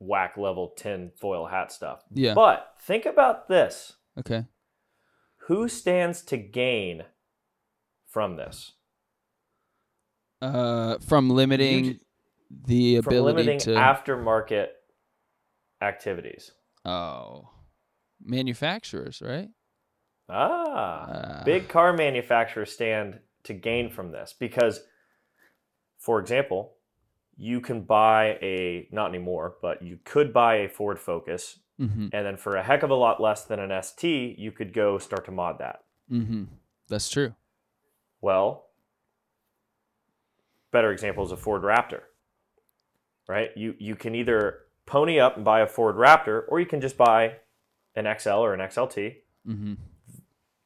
[0.00, 2.02] whack level tin foil hat stuff.
[2.12, 2.34] Yeah.
[2.34, 4.46] But think about this: Okay.
[5.46, 7.04] who stands to gain
[8.08, 8.72] from this?
[10.42, 11.98] Uh, from limiting ju-
[12.66, 14.68] the From ability limiting to aftermarket
[15.82, 16.50] activities.
[16.84, 17.48] oh
[18.22, 19.48] manufacturers, right?
[20.28, 24.80] Ah, Uh, big car manufacturers stand to gain from this because,
[25.98, 26.76] for example,
[27.42, 32.08] you can buy a not anymore, but you could buy a Ford Focus, Mm-hmm.
[32.12, 34.98] and then for a heck of a lot less than an ST, you could go
[34.98, 35.80] start to mod that.
[36.12, 36.44] Mm-hmm.
[36.90, 37.32] That's true.
[38.20, 38.66] Well,
[40.72, 42.02] better example is a Ford Raptor,
[43.28, 43.50] right?
[43.56, 46.98] You you can either pony up and buy a Ford Raptor, or you can just
[46.98, 47.36] buy
[47.96, 49.16] an XL or an XLT,
[49.48, 49.74] Mm-hmm.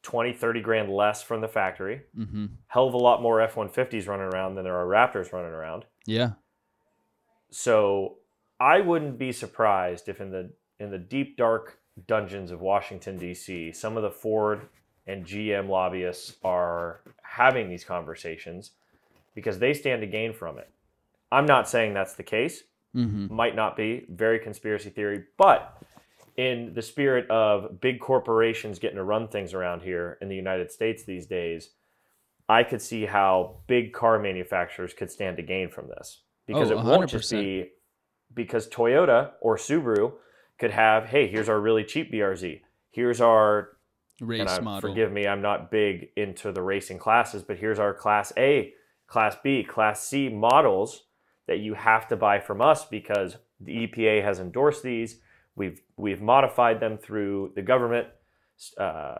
[0.02, 2.02] 20, 30 grand less from the factory.
[2.18, 2.46] Mm-hmm.
[2.66, 5.84] hell of a lot more F 150s running around than there are Raptors running around.
[6.06, 6.32] Yeah.
[7.54, 8.16] So
[8.58, 13.70] I wouldn't be surprised if in the in the deep dark dungeons of Washington D.C.,
[13.70, 14.62] some of the Ford
[15.06, 18.72] and GM lobbyists are having these conversations
[19.36, 20.68] because they stand to gain from it.
[21.30, 22.64] I'm not saying that's the case.
[22.92, 23.32] Mm-hmm.
[23.32, 25.80] Might not be very conspiracy theory, but
[26.36, 30.72] in the spirit of big corporations getting to run things around here in the United
[30.72, 31.70] States these days,
[32.48, 36.78] I could see how big car manufacturers could stand to gain from this because Oh,
[36.78, 37.70] it won't just be
[38.32, 40.12] because Toyota or Subaru
[40.58, 42.60] could have, hey, here's our really cheap BRZ.
[42.90, 43.70] Here's our
[44.20, 44.88] Race and I, model.
[44.90, 48.72] forgive me, I'm not big into the racing classes, but here's our Class A,
[49.06, 51.04] Class B, Class C models
[51.46, 55.18] that you have to buy from us because the EPA has endorsed these.
[55.56, 58.08] We've we've modified them through the government
[58.78, 59.18] uh,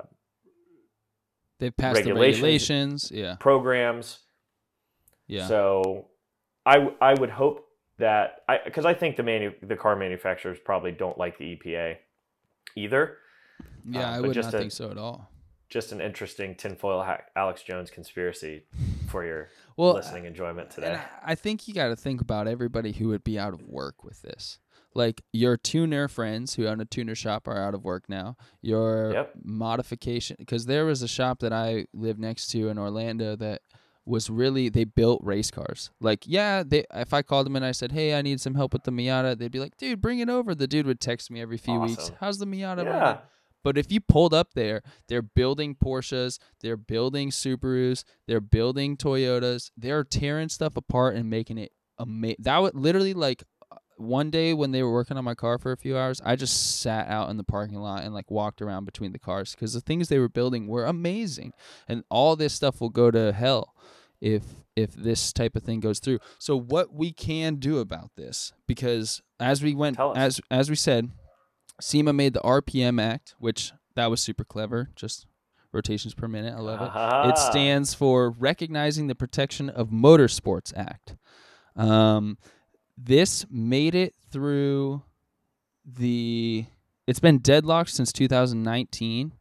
[1.60, 2.38] They've passed regulations.
[2.40, 3.12] the regulations.
[3.14, 3.36] Yeah.
[3.36, 4.20] programs.
[5.26, 5.46] Yeah.
[5.46, 6.08] So
[6.66, 7.66] I I would hope
[7.98, 11.96] that I because I think the manu- the car manufacturers probably don't like the EPA
[12.76, 13.18] either.
[13.88, 15.30] yeah, uh, I would just not a- think so at all.
[15.70, 18.64] Just an interesting tinfoil hack, Alex Jones conspiracy
[19.08, 20.94] for your Well, listening enjoyment today.
[21.22, 24.04] I- I think you got to think about everybody who would be out of work
[24.04, 24.58] with this.
[24.94, 28.36] Like your tuner friends who own a tuner shop are out of work now.
[28.62, 29.32] Your Yep.
[29.42, 33.62] modification, because there was a shop that I lived next to in Orlando that
[34.06, 35.90] was really they built race cars.
[36.00, 38.72] Like, yeah, they if I called them and I said, "Hey, I need some help
[38.72, 41.40] with the Miata," they'd be like, "Dude, bring it over." The dude would text me
[41.40, 43.18] every few weeks, "How's the Miata?" running?" Yeah,
[43.62, 49.70] But if you pulled up there, they're building Porsches, they're building Subarus, they're building Toyotas,
[49.76, 52.36] they're tearing stuff apart and making it amazing.
[52.40, 53.44] That would literally like
[53.96, 56.80] one day when they were working on my car for a few hours, I just
[56.80, 59.80] sat out in the parking lot and like walked around between the cars because the
[59.80, 61.52] things they were building were amazing,
[61.88, 63.74] and all this stuff will go to hell
[64.20, 64.42] if
[64.76, 66.18] if this type of thing goes through.
[66.38, 71.10] So what we can do about this because as we went as as we said
[71.80, 75.26] SEMA made the RPM Act, which that was super clever, just
[75.72, 76.54] rotations per minute.
[76.56, 77.30] I love it.
[77.30, 81.16] It stands for Recognizing the Protection of Motorsports Act.
[81.76, 82.38] Um,
[82.96, 85.02] this made it through
[85.84, 86.66] the.
[87.06, 89.32] It's been deadlocked since 2019.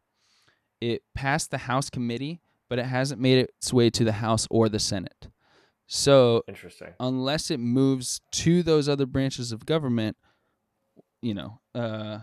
[0.80, 4.68] It passed the House committee, but it hasn't made its way to the House or
[4.68, 5.28] the Senate.
[5.86, 6.94] So Interesting.
[7.00, 10.16] unless it moves to those other branches of government,
[11.22, 12.20] you know, uh,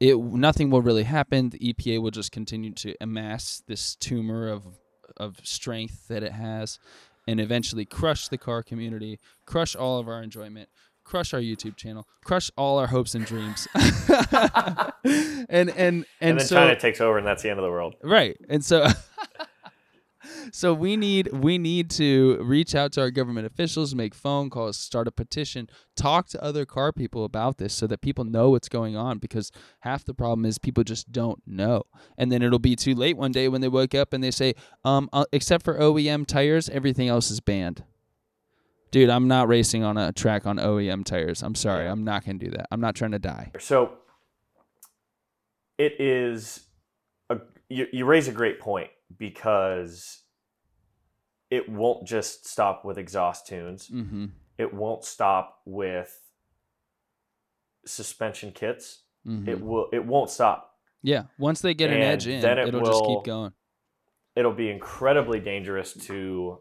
[0.00, 1.50] it nothing will really happen.
[1.50, 4.64] The EPA will just continue to amass this tumor of
[5.16, 6.78] of strength that it has,
[7.26, 10.68] and eventually crush the car community, crush all of our enjoyment,
[11.04, 16.46] crush our YouTube channel, crush all our hopes and dreams, and and and, And, then
[16.46, 17.94] so China takes over, and that's the end of the world.
[18.02, 18.86] right and so
[20.52, 24.76] so we need we need to reach out to our government officials make phone calls
[24.76, 28.68] start a petition talk to other car people about this so that people know what's
[28.68, 31.84] going on because half the problem is people just don't know.
[32.16, 34.54] And then it'll be too late one day when they wake up and they say
[34.84, 37.84] um uh, except for OEM tires everything else is banned.
[38.90, 41.42] Dude I'm not racing on a track on OEM tires.
[41.42, 41.86] I'm sorry.
[41.86, 42.66] I'm not going to do that.
[42.70, 43.52] I'm not trying to die.
[43.58, 43.92] So
[45.78, 46.66] it is
[47.30, 50.22] a, you, you raise a great point because
[51.50, 53.88] it won't just stop with exhaust tunes.
[53.88, 56.18] mhm It won't stop with
[57.84, 59.48] suspension kits Mhm.
[59.48, 60.78] it will it won't stop.
[61.02, 61.24] yeah.
[61.38, 63.52] Once they get an edge in, then it will just keep going.
[64.36, 66.60] It'll be incredibly dangerous to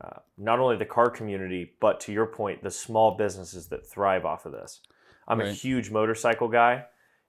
[0.00, 4.24] uh, not only the car community, but to your point, the small businesses that thrive
[4.24, 4.80] off of this.
[5.26, 6.86] I'm a huge motorcycle guy,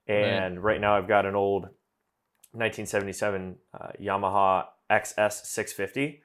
[0.07, 1.69] and right, now I've got an old
[2.51, 6.21] 1977 uh, Yamaha XS 650,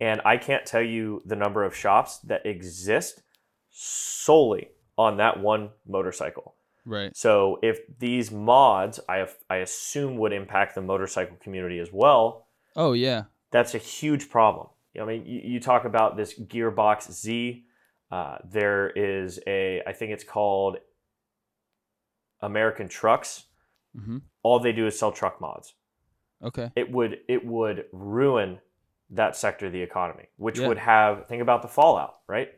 [0.00, 3.22] and I can't tell you the number of shops that exist
[3.70, 6.54] solely on that one motorcycle.
[6.84, 7.14] Right.
[7.16, 12.46] So if these mods, I have, I assume, would impact the motorcycle community as well,
[12.76, 13.24] Oh yeah.
[13.50, 14.68] that's a huge problem.
[15.00, 17.64] I mean, you, you talk about this Gearbox Z.
[18.10, 20.76] Uh, there is a, I think it's called
[22.40, 23.45] American Trucks.
[23.96, 25.74] Hmm All they do is sell truck mods.
[26.42, 26.70] Okay.
[26.76, 28.60] It would it would ruin
[29.10, 30.68] that sector of the economy, which Yeah.
[30.68, 32.52] would have think about the fallout, right?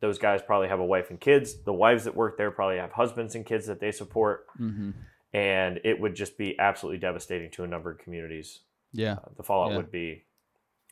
[0.00, 1.62] Those guys probably have a wife and kids.
[1.62, 4.90] The wives that work there probably have husbands and kids that they support, hmm
[5.34, 8.60] and it would just be absolutely devastating to a number of communities
[8.92, 9.14] Yeah.
[9.14, 9.76] uh, the fallout Yeah.
[9.76, 10.24] would be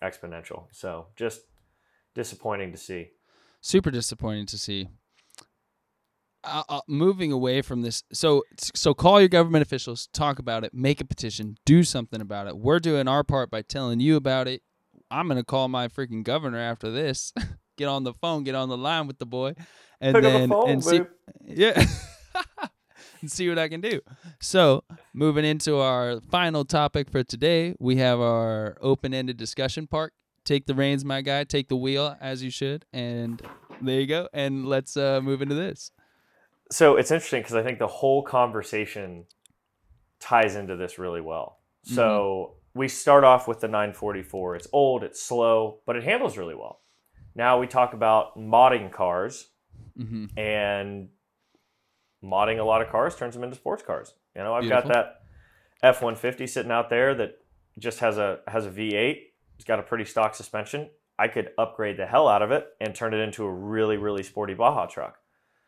[0.02, 0.66] exponential.
[0.72, 1.42] So just
[2.14, 3.10] disappointing to see.
[3.60, 4.88] super disappointing to see.
[6.46, 10.72] Uh, uh, moving away from this, so so call your government officials, talk about it,
[10.72, 12.56] make a petition, do something about it.
[12.56, 14.62] We're doing our part by telling you about it.
[15.10, 17.32] I'm gonna call my freaking governor after this.
[17.76, 19.54] get on the phone, get on the line with the boy,
[20.00, 21.08] and Pick then the phone, and see, babe.
[21.44, 21.84] yeah,
[23.20, 24.00] and see what I can do.
[24.40, 30.12] So moving into our final topic for today, we have our open-ended discussion part
[30.46, 31.44] take the reins, my guy.
[31.44, 32.86] Take the wheel as you should.
[32.92, 33.42] And
[33.82, 34.28] there you go.
[34.32, 35.90] And let's uh, move into this.
[36.70, 39.24] So it's interesting because I think the whole conversation
[40.20, 41.58] ties into this really well.
[41.84, 44.56] So we start off with the 944.
[44.56, 46.80] It's old, it's slow, but it handles really well.
[47.36, 49.48] Now we talk about modding cars,
[49.96, 51.08] hmm and
[52.24, 54.14] modding a lot of cars turns them into sports cars.
[54.34, 54.90] You know, I've Beautiful.
[54.90, 55.22] got that
[55.82, 57.38] F one fifty sitting out there that
[57.78, 59.34] just has a has a V eight.
[59.56, 60.90] It's got a pretty stock suspension.
[61.18, 64.22] I could upgrade the hell out of it and turn it into a really really
[64.22, 65.18] sporty Baja truck,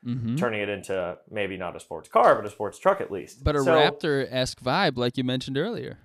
[0.05, 3.43] hmm turning it into maybe not a sports car but a sports truck at least.
[3.43, 5.99] But a So, Raptor esque vibe, like you mentioned earlier.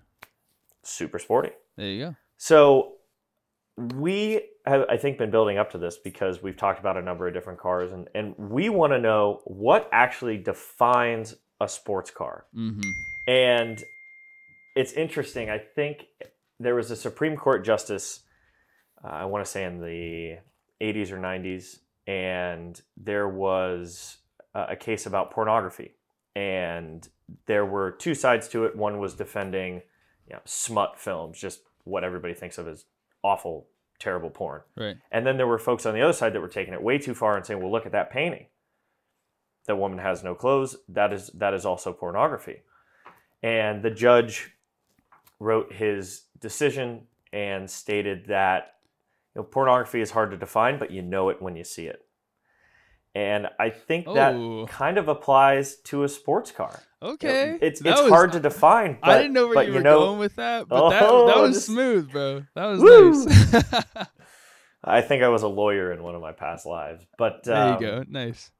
[0.84, 1.51] super sporty.
[1.77, 2.15] There you go.
[2.38, 2.93] So
[3.77, 7.27] we have, I think, been building up to this because we've talked about a number
[7.27, 12.45] of different cars, and, and we want to know what actually defines a sports car.
[12.53, 12.82] hmm
[13.27, 13.84] And
[14.75, 15.49] it's interesting.
[15.49, 16.06] I think
[16.60, 18.21] there was a Supreme Court justice,
[19.03, 20.38] uh, I want to say in the
[20.82, 24.17] 80s or 90s, and there was
[24.53, 25.93] a, case about pornography.
[26.35, 27.07] And
[27.45, 28.75] there were two sides to it.
[28.75, 29.81] One was defending
[30.27, 32.85] you know, smut films, just what everybody thinks of as
[33.23, 33.67] awful,
[33.99, 34.61] terrible porn.
[34.75, 34.97] Right.
[35.11, 37.13] And then there were folks on the other side that were taking it way too
[37.13, 38.47] far and saying, "Well, look at that painting.
[39.67, 40.77] That woman has no clothes.
[40.89, 42.61] That is that is also pornography."
[43.41, 44.51] And the judge
[45.39, 48.75] wrote his decision and stated that
[49.35, 51.99] you know, pornography is hard to define, but you know it when you see it.
[53.15, 54.65] And I think that Oh.
[54.67, 56.79] kind of applies to a sports car.
[57.01, 57.57] You know, Okay.
[57.61, 58.97] it's That it's was- hard to define.
[59.01, 61.09] But, I didn't know where but you were know, going with that, but that, that
[61.09, 62.43] Oh, was this- smooth, bro.
[62.55, 63.25] That was Woo!
[63.25, 63.85] nice.
[64.83, 67.05] I think I was a lawyer in one of my past lives.
[67.17, 68.03] But there um, you go.
[68.09, 68.51] Nice.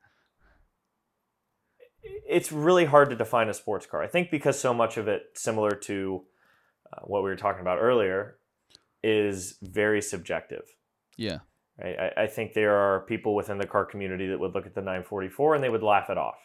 [2.28, 4.02] it's really hard to define a sports car.
[4.02, 6.24] I think because so much of it, similar to
[6.92, 8.38] uh, what we were talking about earlier,
[9.04, 10.64] is very subjective.
[11.18, 11.40] Yeah.
[11.82, 11.98] Right?
[12.18, 14.82] I, I think there are people within the car community that would look at the
[14.82, 16.38] 944 and they would laugh it off.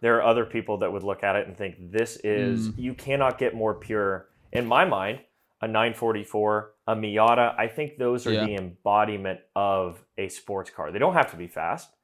[0.00, 2.78] There are other people that would look at it and think this is Mm.
[2.78, 4.28] you cannot get more pure.
[4.52, 5.20] In my mind,
[5.60, 8.44] a 944, a Miata, I think those are Yeah.
[8.46, 10.90] the embodiment of a sports car.
[10.90, 11.94] They don't have to be fast.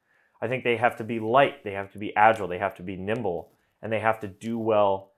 [0.41, 2.85] I think they have to be light, they have to be agile, they have to
[2.85, 3.51] be nimble,
[3.83, 5.11] and they have to do well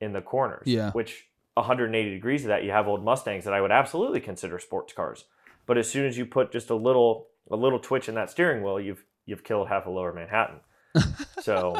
[0.00, 0.62] in the corners.
[0.66, 0.92] Yeah.
[0.92, 1.27] Which
[1.58, 5.24] 180 degrees of that, you have old Mustangs that I would absolutely consider sports cars.
[5.66, 8.62] But as soon as you put just a little a little twitch in that steering
[8.62, 10.60] wheel, you've you've killed half of Lower Manhattan.
[11.42, 11.76] So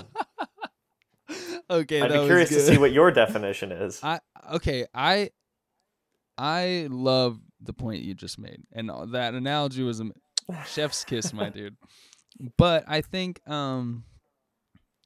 [1.71, 2.01] okay.
[2.01, 4.01] I'd that be curious to see what your definition is.
[4.03, 4.21] I
[4.55, 5.31] okay, I
[6.38, 10.11] I love the point you just made, and that analogy was a
[10.67, 11.77] chef's kiss, my dude.
[12.57, 14.05] But I think um,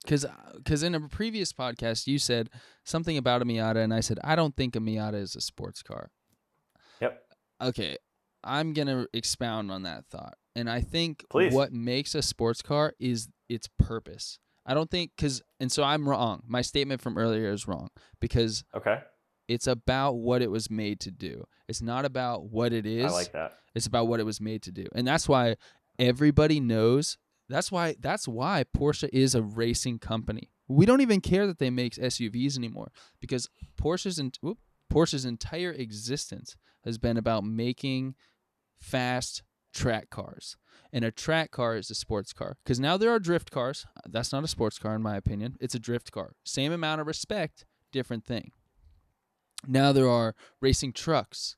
[0.04, 2.50] because because uh, in a previous podcast you said
[2.84, 5.82] something about a Miata, and I said I don't think a Miata is a sports
[5.82, 6.10] car.
[7.00, 7.20] Yep.
[7.62, 7.96] Okay,
[8.44, 11.52] I'm gonna expound on that thought, and I think Please.
[11.52, 14.38] what makes a sports car is its purpose.
[14.64, 16.42] I don't think because, and so I'm wrong.
[16.46, 17.88] My statement from earlier is wrong
[18.20, 19.00] because Okay.
[19.48, 21.44] it's about what it was made to do.
[21.68, 23.06] It's not about what it is.
[23.06, 23.54] I like that.
[23.74, 24.86] It's about what it was made to do.
[24.94, 25.56] And that's why
[25.98, 27.18] everybody knows
[27.48, 31.70] that's why that's why Porsche is a racing company We don't even care that they
[31.70, 33.48] make SUVs anymore because
[33.80, 34.58] Porsche's en- whoop,
[34.92, 38.14] Porsche's entire existence has been about making
[38.78, 40.56] fast track cars.
[40.92, 43.86] And a track car is a sports car because now there are drift cars.
[44.06, 45.56] That's not a sports car in my opinion.
[45.60, 46.34] It's a drift car.
[46.44, 48.52] Same amount of respect, different thing.
[49.66, 51.56] Now there are racing trucks.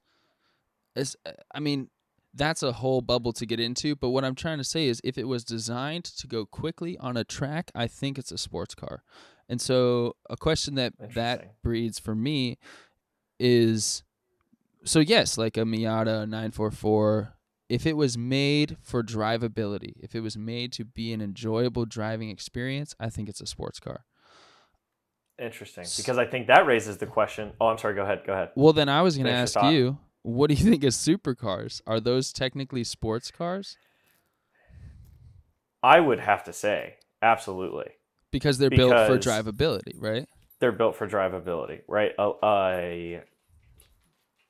[0.95, 1.17] It's,
[1.53, 1.89] I mean,
[2.35, 3.95] that's a whole bubble to get into.
[3.95, 7.17] But what I'm trying to say is, if it was designed to go quickly on
[7.17, 9.03] a track, I think it's a sports car.
[9.49, 12.59] And so, a question that that breeds for me
[13.39, 14.03] is,
[14.85, 17.35] so yes, like a Miata 944.
[17.67, 22.29] If it was made for drivability, if it was made to be an enjoyable driving
[22.29, 24.05] experience, I think it's a sports car.
[25.39, 27.53] Interesting, because I think that raises the question.
[27.61, 27.95] Oh, I'm sorry.
[27.95, 28.23] Go ahead.
[28.27, 28.51] Go ahead.
[28.55, 31.81] Well, then I was going to ask you, what do you think of supercars?
[31.87, 33.77] Are those technically sports cars?
[35.83, 37.91] I would have to say, absolutely.
[38.33, 40.27] Because they're built for drivability, right?
[40.61, 42.13] they're built for drivability, right?
[42.19, 43.23] Uh, I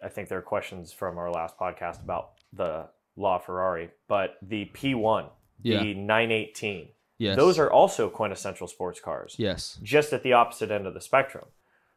[0.03, 5.29] I think there are questions from our last podcast about the LaFerrari, but the P1,
[5.63, 5.83] Yeah.
[5.83, 7.37] the 918, Yes.
[7.37, 9.79] those are also quintessential sports cars, yes.
[9.83, 11.47] just at the opposite end of the spectrum,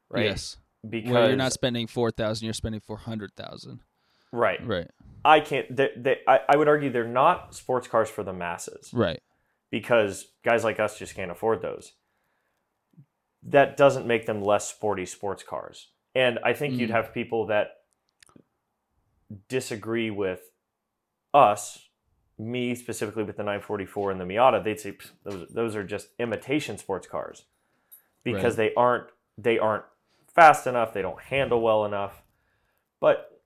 [0.10, 0.26] right?
[0.26, 0.58] Yes.
[0.90, 3.80] Because Where you're not spending four thousand, you're spending four hundred thousand.
[4.32, 4.66] right.
[4.66, 4.90] Right.
[5.26, 5.76] I can't.
[5.76, 9.22] They, they, I, I would argue they're not sports cars for the masses Right.
[9.72, 11.94] because guys like us just can't afford those.
[13.44, 15.90] That doesn't make them less sporty sports cars.
[16.16, 16.94] And I think you'd Mm.
[16.94, 17.72] have people that
[19.50, 20.42] disagree with
[21.34, 21.80] us,
[22.38, 24.64] me specifically with the 944 and the Miata.
[24.64, 27.44] They'd say those those are just imitation sports cars
[28.24, 29.06] because they aren't
[29.38, 29.84] they aren't
[30.38, 30.94] fast enough.
[30.94, 32.24] They don't handle well enough.
[33.02, 33.42] But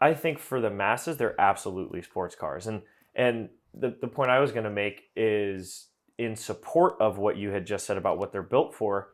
[0.00, 2.66] I think for the masses, they're absolutely sports cars.
[2.66, 2.82] And
[3.14, 5.88] and the, the point I was going to make is
[6.18, 9.12] in support of what you had just said about what they're built for.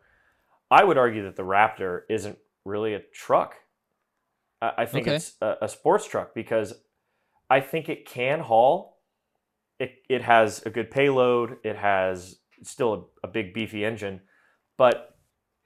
[0.71, 3.57] I would argue that the Raptor isn't really a truck.
[4.61, 5.17] I, I think Okay.
[5.17, 6.73] it's a, a sports truck because
[7.51, 8.99] I think it can haul.
[9.79, 11.59] It it has a good payload.
[11.63, 14.23] It has still a, a big beefy engine,
[14.79, 15.18] but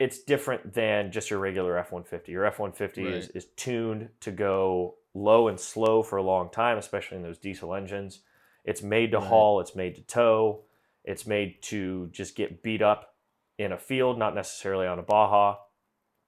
[0.03, 2.31] it's different than just your regular F one fifty.
[2.31, 3.35] Your F one fifty is Right.
[3.35, 7.73] is tuned to go low and slow for a long time, especially in those diesel
[7.73, 8.21] engines.
[8.65, 9.27] It's made to Right.
[9.27, 9.59] haul.
[9.61, 10.63] It's made to tow.
[11.03, 13.15] It's made to just get beat up
[13.57, 15.57] in a field, not necessarily on a Baja.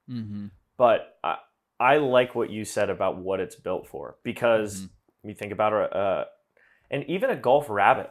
[0.08, 0.46] Mm-hmm.
[0.76, 1.38] But I,
[1.80, 4.90] I like what you said about what it's built for because Mhm.
[5.24, 6.26] you think about a, a
[6.90, 8.10] and even a Golf Rabbit,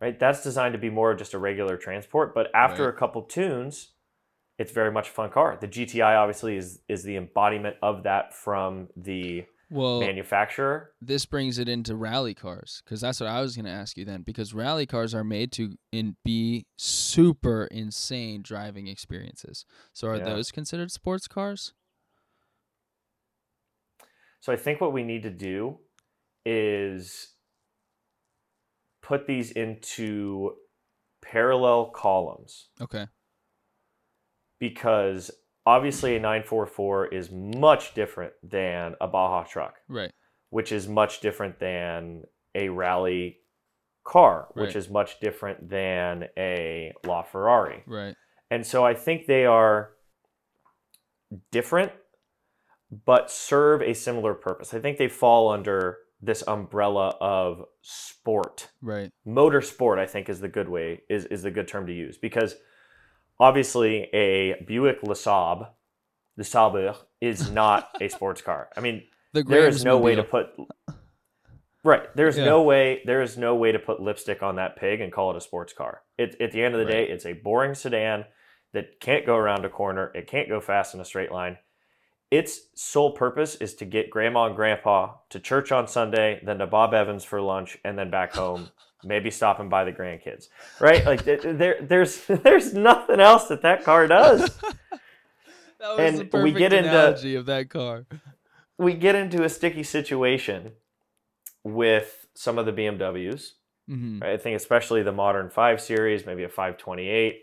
[0.00, 0.16] right?
[0.18, 2.34] That's designed to be more just a regular transport.
[2.34, 2.94] But after Right.
[2.94, 3.91] a couple tunes,
[4.62, 5.58] it's very much a fun car.
[5.60, 10.92] The GTI obviously is is the embodiment of that from the Well, manufacturer.
[11.00, 14.04] this brings it into rally cars because that's what I was going to ask you
[14.04, 14.22] then.
[14.22, 19.66] Because rally cars are made to in be super insane driving experiences.
[19.92, 20.24] So are Yeah.
[20.24, 21.74] those considered sports cars?
[24.40, 25.78] So I think what we need to do
[26.44, 27.34] is
[29.02, 30.56] put these into
[31.20, 33.06] parallel columns Okay.
[34.62, 35.28] Because
[35.66, 40.12] obviously a 944 is much different than a Baja truck, Right.
[40.50, 42.22] which is much different than
[42.54, 43.40] a rally
[44.04, 44.76] car, which Right.
[44.76, 47.82] is much different than a LaFerrari.
[47.88, 48.14] Right.
[48.52, 49.94] And so I think they are
[51.50, 51.90] different,
[53.04, 54.72] but serve a similar purpose.
[54.72, 58.70] I think they fall under this umbrella of sport.
[58.80, 59.10] Right.
[59.26, 62.54] Motorsport, I think, is the good way, is, is the good term to use because
[63.40, 65.68] obviously a Buick LeSabre,
[66.36, 68.68] the Sauber, is not a sports car.
[68.76, 69.02] I mean,
[69.32, 70.48] The there is no way to put
[71.84, 72.44] right there's Yeah.
[72.44, 75.36] no way there is no way to put lipstick on that pig and call it
[75.36, 77.06] a sports car it, at the end of the Right.
[77.08, 78.24] day it's a boring sedan
[78.72, 81.58] that can't go around a corner it can't go fast in a straight line
[82.30, 86.66] its sole purpose is to get grandma and grandpa to church on sunday then to
[86.68, 88.70] bob evans for lunch and then back home
[89.04, 90.48] maybe stopping by the grandkids
[90.80, 94.40] right like there there's there's nothing else that that car does
[95.80, 98.06] That was And we get into- of that car.
[98.78, 100.72] we get into a sticky situation
[101.64, 103.52] with some of the bmws
[103.88, 107.40] hmm I think especially the modern 5 Series, maybe a 528.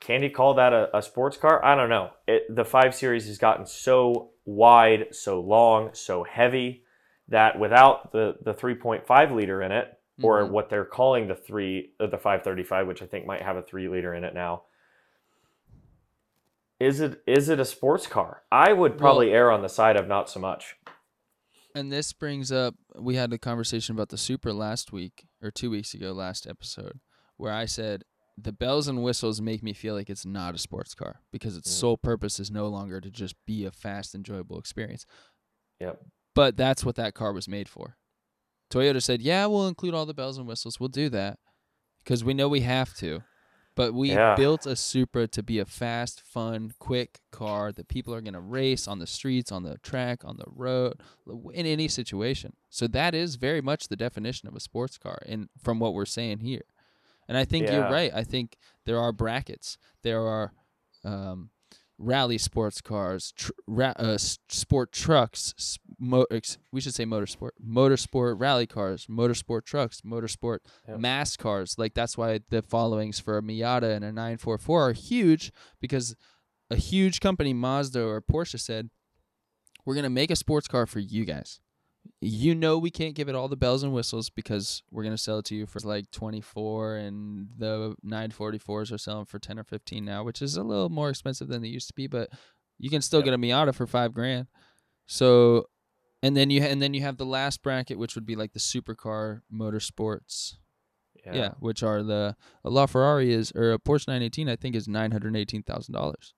[0.00, 1.64] Can you call that a, a sports car?
[1.64, 2.10] I don't know.
[2.26, 6.84] It, the 5 Series has gotten so wide, so long, so heavy
[7.28, 9.86] that without the, the 3.5 liter in it,
[10.22, 10.50] or Mhm.
[10.50, 13.88] what they're calling the three, uh, the 535, which I think might have a three
[13.88, 14.64] liter in it now,
[16.78, 18.42] is it is it a sports car?
[18.50, 20.76] I would probably err on the side of not so much.
[21.74, 25.70] And this brings up we had a conversation about the Supra last week or two
[25.70, 27.00] weeks ago, last episode,
[27.36, 28.04] where I said
[28.38, 31.70] the bells and whistles make me feel like it's not a sports car because its
[31.70, 31.78] Mm.
[31.78, 35.04] sole purpose is no longer to just be a fast, enjoyable experience.
[35.78, 36.02] Yep.
[36.34, 37.98] But that's what that car was made for.
[38.70, 40.78] Toyota said, "Yeah, we'll include all the bells and whistles.
[40.80, 41.38] We'll do that
[42.04, 43.22] because we know we have to."
[43.76, 44.34] But we Yeah.
[44.34, 48.40] built a Supra to be a fast, fun, quick car that people are going to
[48.40, 51.00] race on the streets, on the track, on the road,
[51.54, 52.52] in any situation.
[52.68, 56.04] So that is very much the definition of a sports car and from what we're
[56.04, 56.64] saying here.
[57.28, 58.12] And I think you're right.
[58.12, 59.78] I think there are brackets.
[60.02, 60.52] There are
[61.04, 61.50] um,
[62.02, 65.76] rally sports cars, tr- ra- uh, sport trucks.
[65.98, 70.98] Mo- ex- we should say motorsport, motorsport rally cars, motorsport trucks, motorsport Yep.
[70.98, 71.74] mass cars.
[71.76, 76.16] Like that's why the followings for a Miata and a 944 are huge because
[76.70, 78.88] a huge company, Mazda or Porsche, said,
[79.84, 81.60] "We're gonna make a sports car for you guys."
[82.22, 85.38] You know we can't give it all the bells and whistles because we're gonna sell
[85.38, 90.04] it to you for like 24 and the 944s are selling for 10 or 15
[90.04, 92.28] now, which is a little more expensive than they used to be, but
[92.78, 93.24] you can still Yep.
[93.24, 94.48] get a Miata for 5 grand.
[95.06, 95.66] So
[96.22, 98.58] and then you and then you have the last bracket which would be like the
[98.60, 100.56] supercar motorsports.
[101.24, 101.50] Yeah.
[101.58, 106.32] which are the a LaFerrari is or a Porsche 918 I think is $918,000.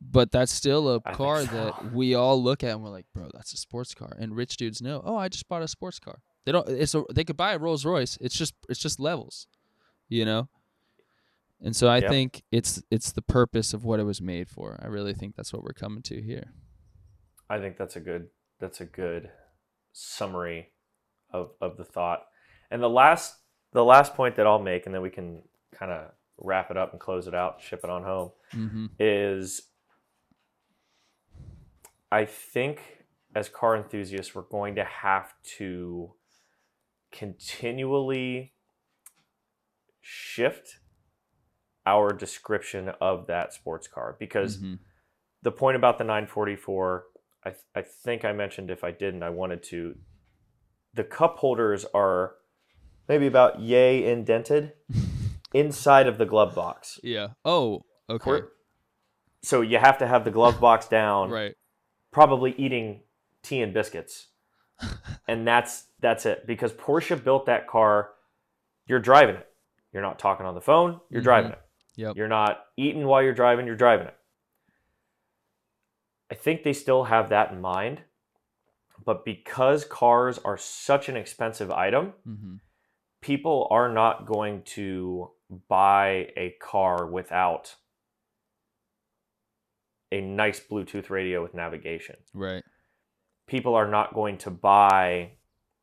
[0.00, 1.46] But that's still a I car so.
[1.52, 4.16] that we all look at and we're like, bro, that's a sports car.
[4.18, 6.20] And rich dudes know, oh, I just bought a sports car.
[6.44, 6.68] They don't.
[6.68, 7.02] It's a.
[7.12, 8.16] They could buy a Rolls Royce.
[8.20, 8.54] It's just.
[8.68, 9.48] It's just levels,
[10.08, 10.48] you know.
[11.60, 12.10] And so I Yep.
[12.10, 14.78] think it's it's the purpose of what it was made for.
[14.80, 16.52] I really think that's what we're coming to here.
[17.50, 18.28] I think that's a good
[18.60, 19.30] that's a good
[19.92, 20.68] summary
[21.32, 22.26] of of the thought.
[22.70, 23.34] And the last
[23.72, 25.42] the last point that I'll make, and then we can
[25.74, 28.86] kind of wrap it up and close it out, ship it on home, Mm-hmm.
[28.98, 29.62] is
[32.10, 33.04] I think
[33.34, 36.14] as car enthusiasts, we're going to have to
[37.12, 38.52] continually
[40.00, 40.78] shift
[41.86, 44.74] our description of that sports car because Mm-hmm.
[45.42, 47.04] the point about the 944
[47.44, 49.94] I, th- I think i mentioned if i didn't i wanted to
[50.94, 52.34] the cup holders are
[53.08, 54.72] maybe about yay indented
[55.54, 57.28] inside of the glove box Yeah.
[57.44, 57.82] Oh.
[58.10, 58.40] Okay.
[59.42, 61.54] So you have to have the glove box down Right.
[62.10, 63.00] Probably eating
[63.42, 64.28] tea and biscuits
[65.28, 68.10] and that's that's it because porsche built that car
[68.86, 69.48] you're driving it
[69.92, 71.24] you're not talking on the phone you're Mhm.
[71.24, 71.60] driving it
[71.96, 72.16] Yep.
[72.16, 74.14] you're not eating while you're driving you're driving it
[76.30, 78.02] i think they still have that in mind
[79.04, 82.54] but because cars are such an expensive item Mm-hmm.
[83.20, 85.30] people are not going to
[85.68, 87.76] buy a car without
[90.12, 92.62] a nice bluetooth radio with navigation Right.
[93.46, 95.32] people are not going to buy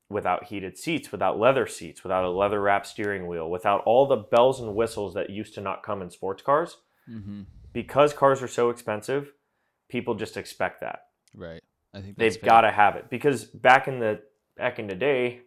[0.09, 4.15] without heated seats, without leather seats, without a leather wrapped steering wheel, without all the
[4.17, 6.78] bells and whistles that used to not come in sports cars.
[7.09, 7.41] Mm-hmm.
[7.73, 9.32] Because cars are so expensive,
[9.89, 11.07] people just expect that.
[11.36, 11.61] Right.
[11.93, 14.21] I think They've got to have it because back in the
[14.57, 15.41] back in the day,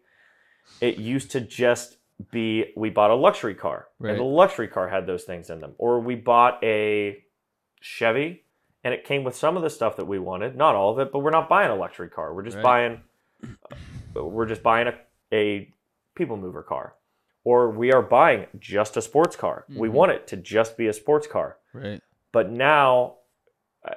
[0.80, 1.96] it used to just
[2.32, 4.10] be we bought a luxury car Right.
[4.10, 7.22] and the luxury car had those things in them, or we bought a
[7.80, 8.42] Chevy
[8.84, 11.12] and it came with some of the stuff that we wanted, not all of it,
[11.12, 12.32] but we're not buying a luxury car.
[12.34, 12.62] We're just Right.
[12.62, 13.00] buying
[14.14, 14.94] we're just buying a,
[15.32, 15.72] a
[16.16, 16.94] people mover car.
[17.44, 19.64] Or we are buying just a sports car.
[19.68, 19.92] We Mhm.
[19.92, 21.58] want it to just be a sports car.
[21.72, 22.00] Right.
[22.32, 23.18] But now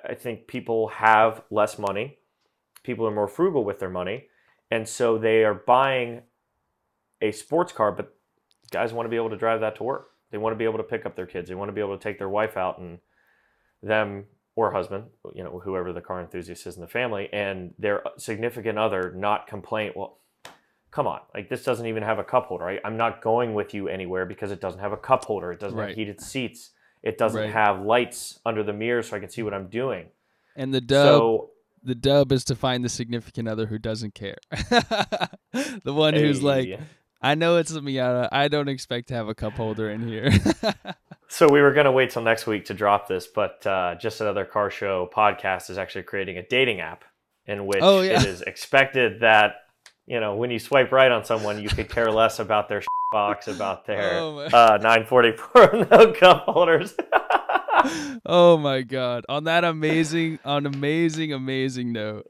[0.05, 2.19] I think people have less money.
[2.83, 4.27] People are more frugal with their money.
[4.69, 6.21] And so they are buying
[7.19, 8.15] a sports car, but
[8.71, 10.11] guys want to be able to drive that to work.
[10.29, 11.49] They want to be able to pick up their kids.
[11.49, 12.99] They want to be able to take their wife out and
[13.81, 18.03] them or husband, you know, whoever the car enthusiast is in the family, and their
[18.17, 19.91] significant other not complain.
[19.95, 20.17] Well,
[20.91, 22.67] come on, like this doesn't even have a cup holder.
[22.67, 25.51] I, I'm not going with you anywhere because it doesn't have a cup holder.
[25.51, 25.89] It doesn't Right.
[25.89, 26.71] have heated seats.
[27.01, 27.51] It doesn't Right.
[27.51, 30.07] have lights under the mirror so I can see what I'm doing.
[30.55, 31.49] And the dub So
[31.83, 34.37] the dub is to find the significant other who doesn't care.
[34.51, 36.79] the one who's like.
[37.23, 38.29] I know it's a Miata.
[38.31, 40.31] I don't expect to have a cup holder in here.
[41.33, 44.19] So we were going to wait till next week to drop this, but uh, just
[44.19, 47.05] another car show podcast is actually creating a dating app
[47.45, 48.19] in which Oh, yeah.
[48.21, 49.53] it is expected that
[50.05, 52.81] you know when you swipe right on someone, you could care less about their
[53.13, 56.95] box, about their Oh, uh, 944 no cup holders.
[58.25, 59.23] oh my god.
[59.29, 62.27] On that amazing on amazing amazing note.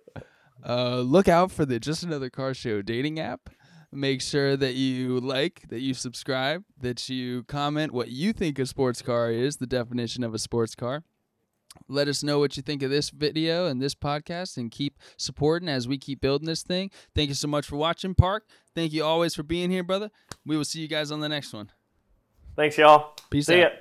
[0.64, 3.49] Uh look out for the just another car show dating app.
[3.94, 8.66] Make sure that you like, that you subscribe, that you comment what you think a
[8.66, 11.04] sports car is, the definition of a sports car.
[11.88, 15.70] Let us know what you think of this video and this podcast and keep supporting
[15.70, 16.92] as we keep building this thing.
[17.16, 18.46] Thank you so much for watching, Park.
[18.76, 20.10] Thank you always for being here, brother.
[20.46, 21.72] We will see you guys on the next one.
[22.56, 23.16] Thanks, y'all.
[23.30, 23.74] Peace See out.
[23.74, 23.78] ya.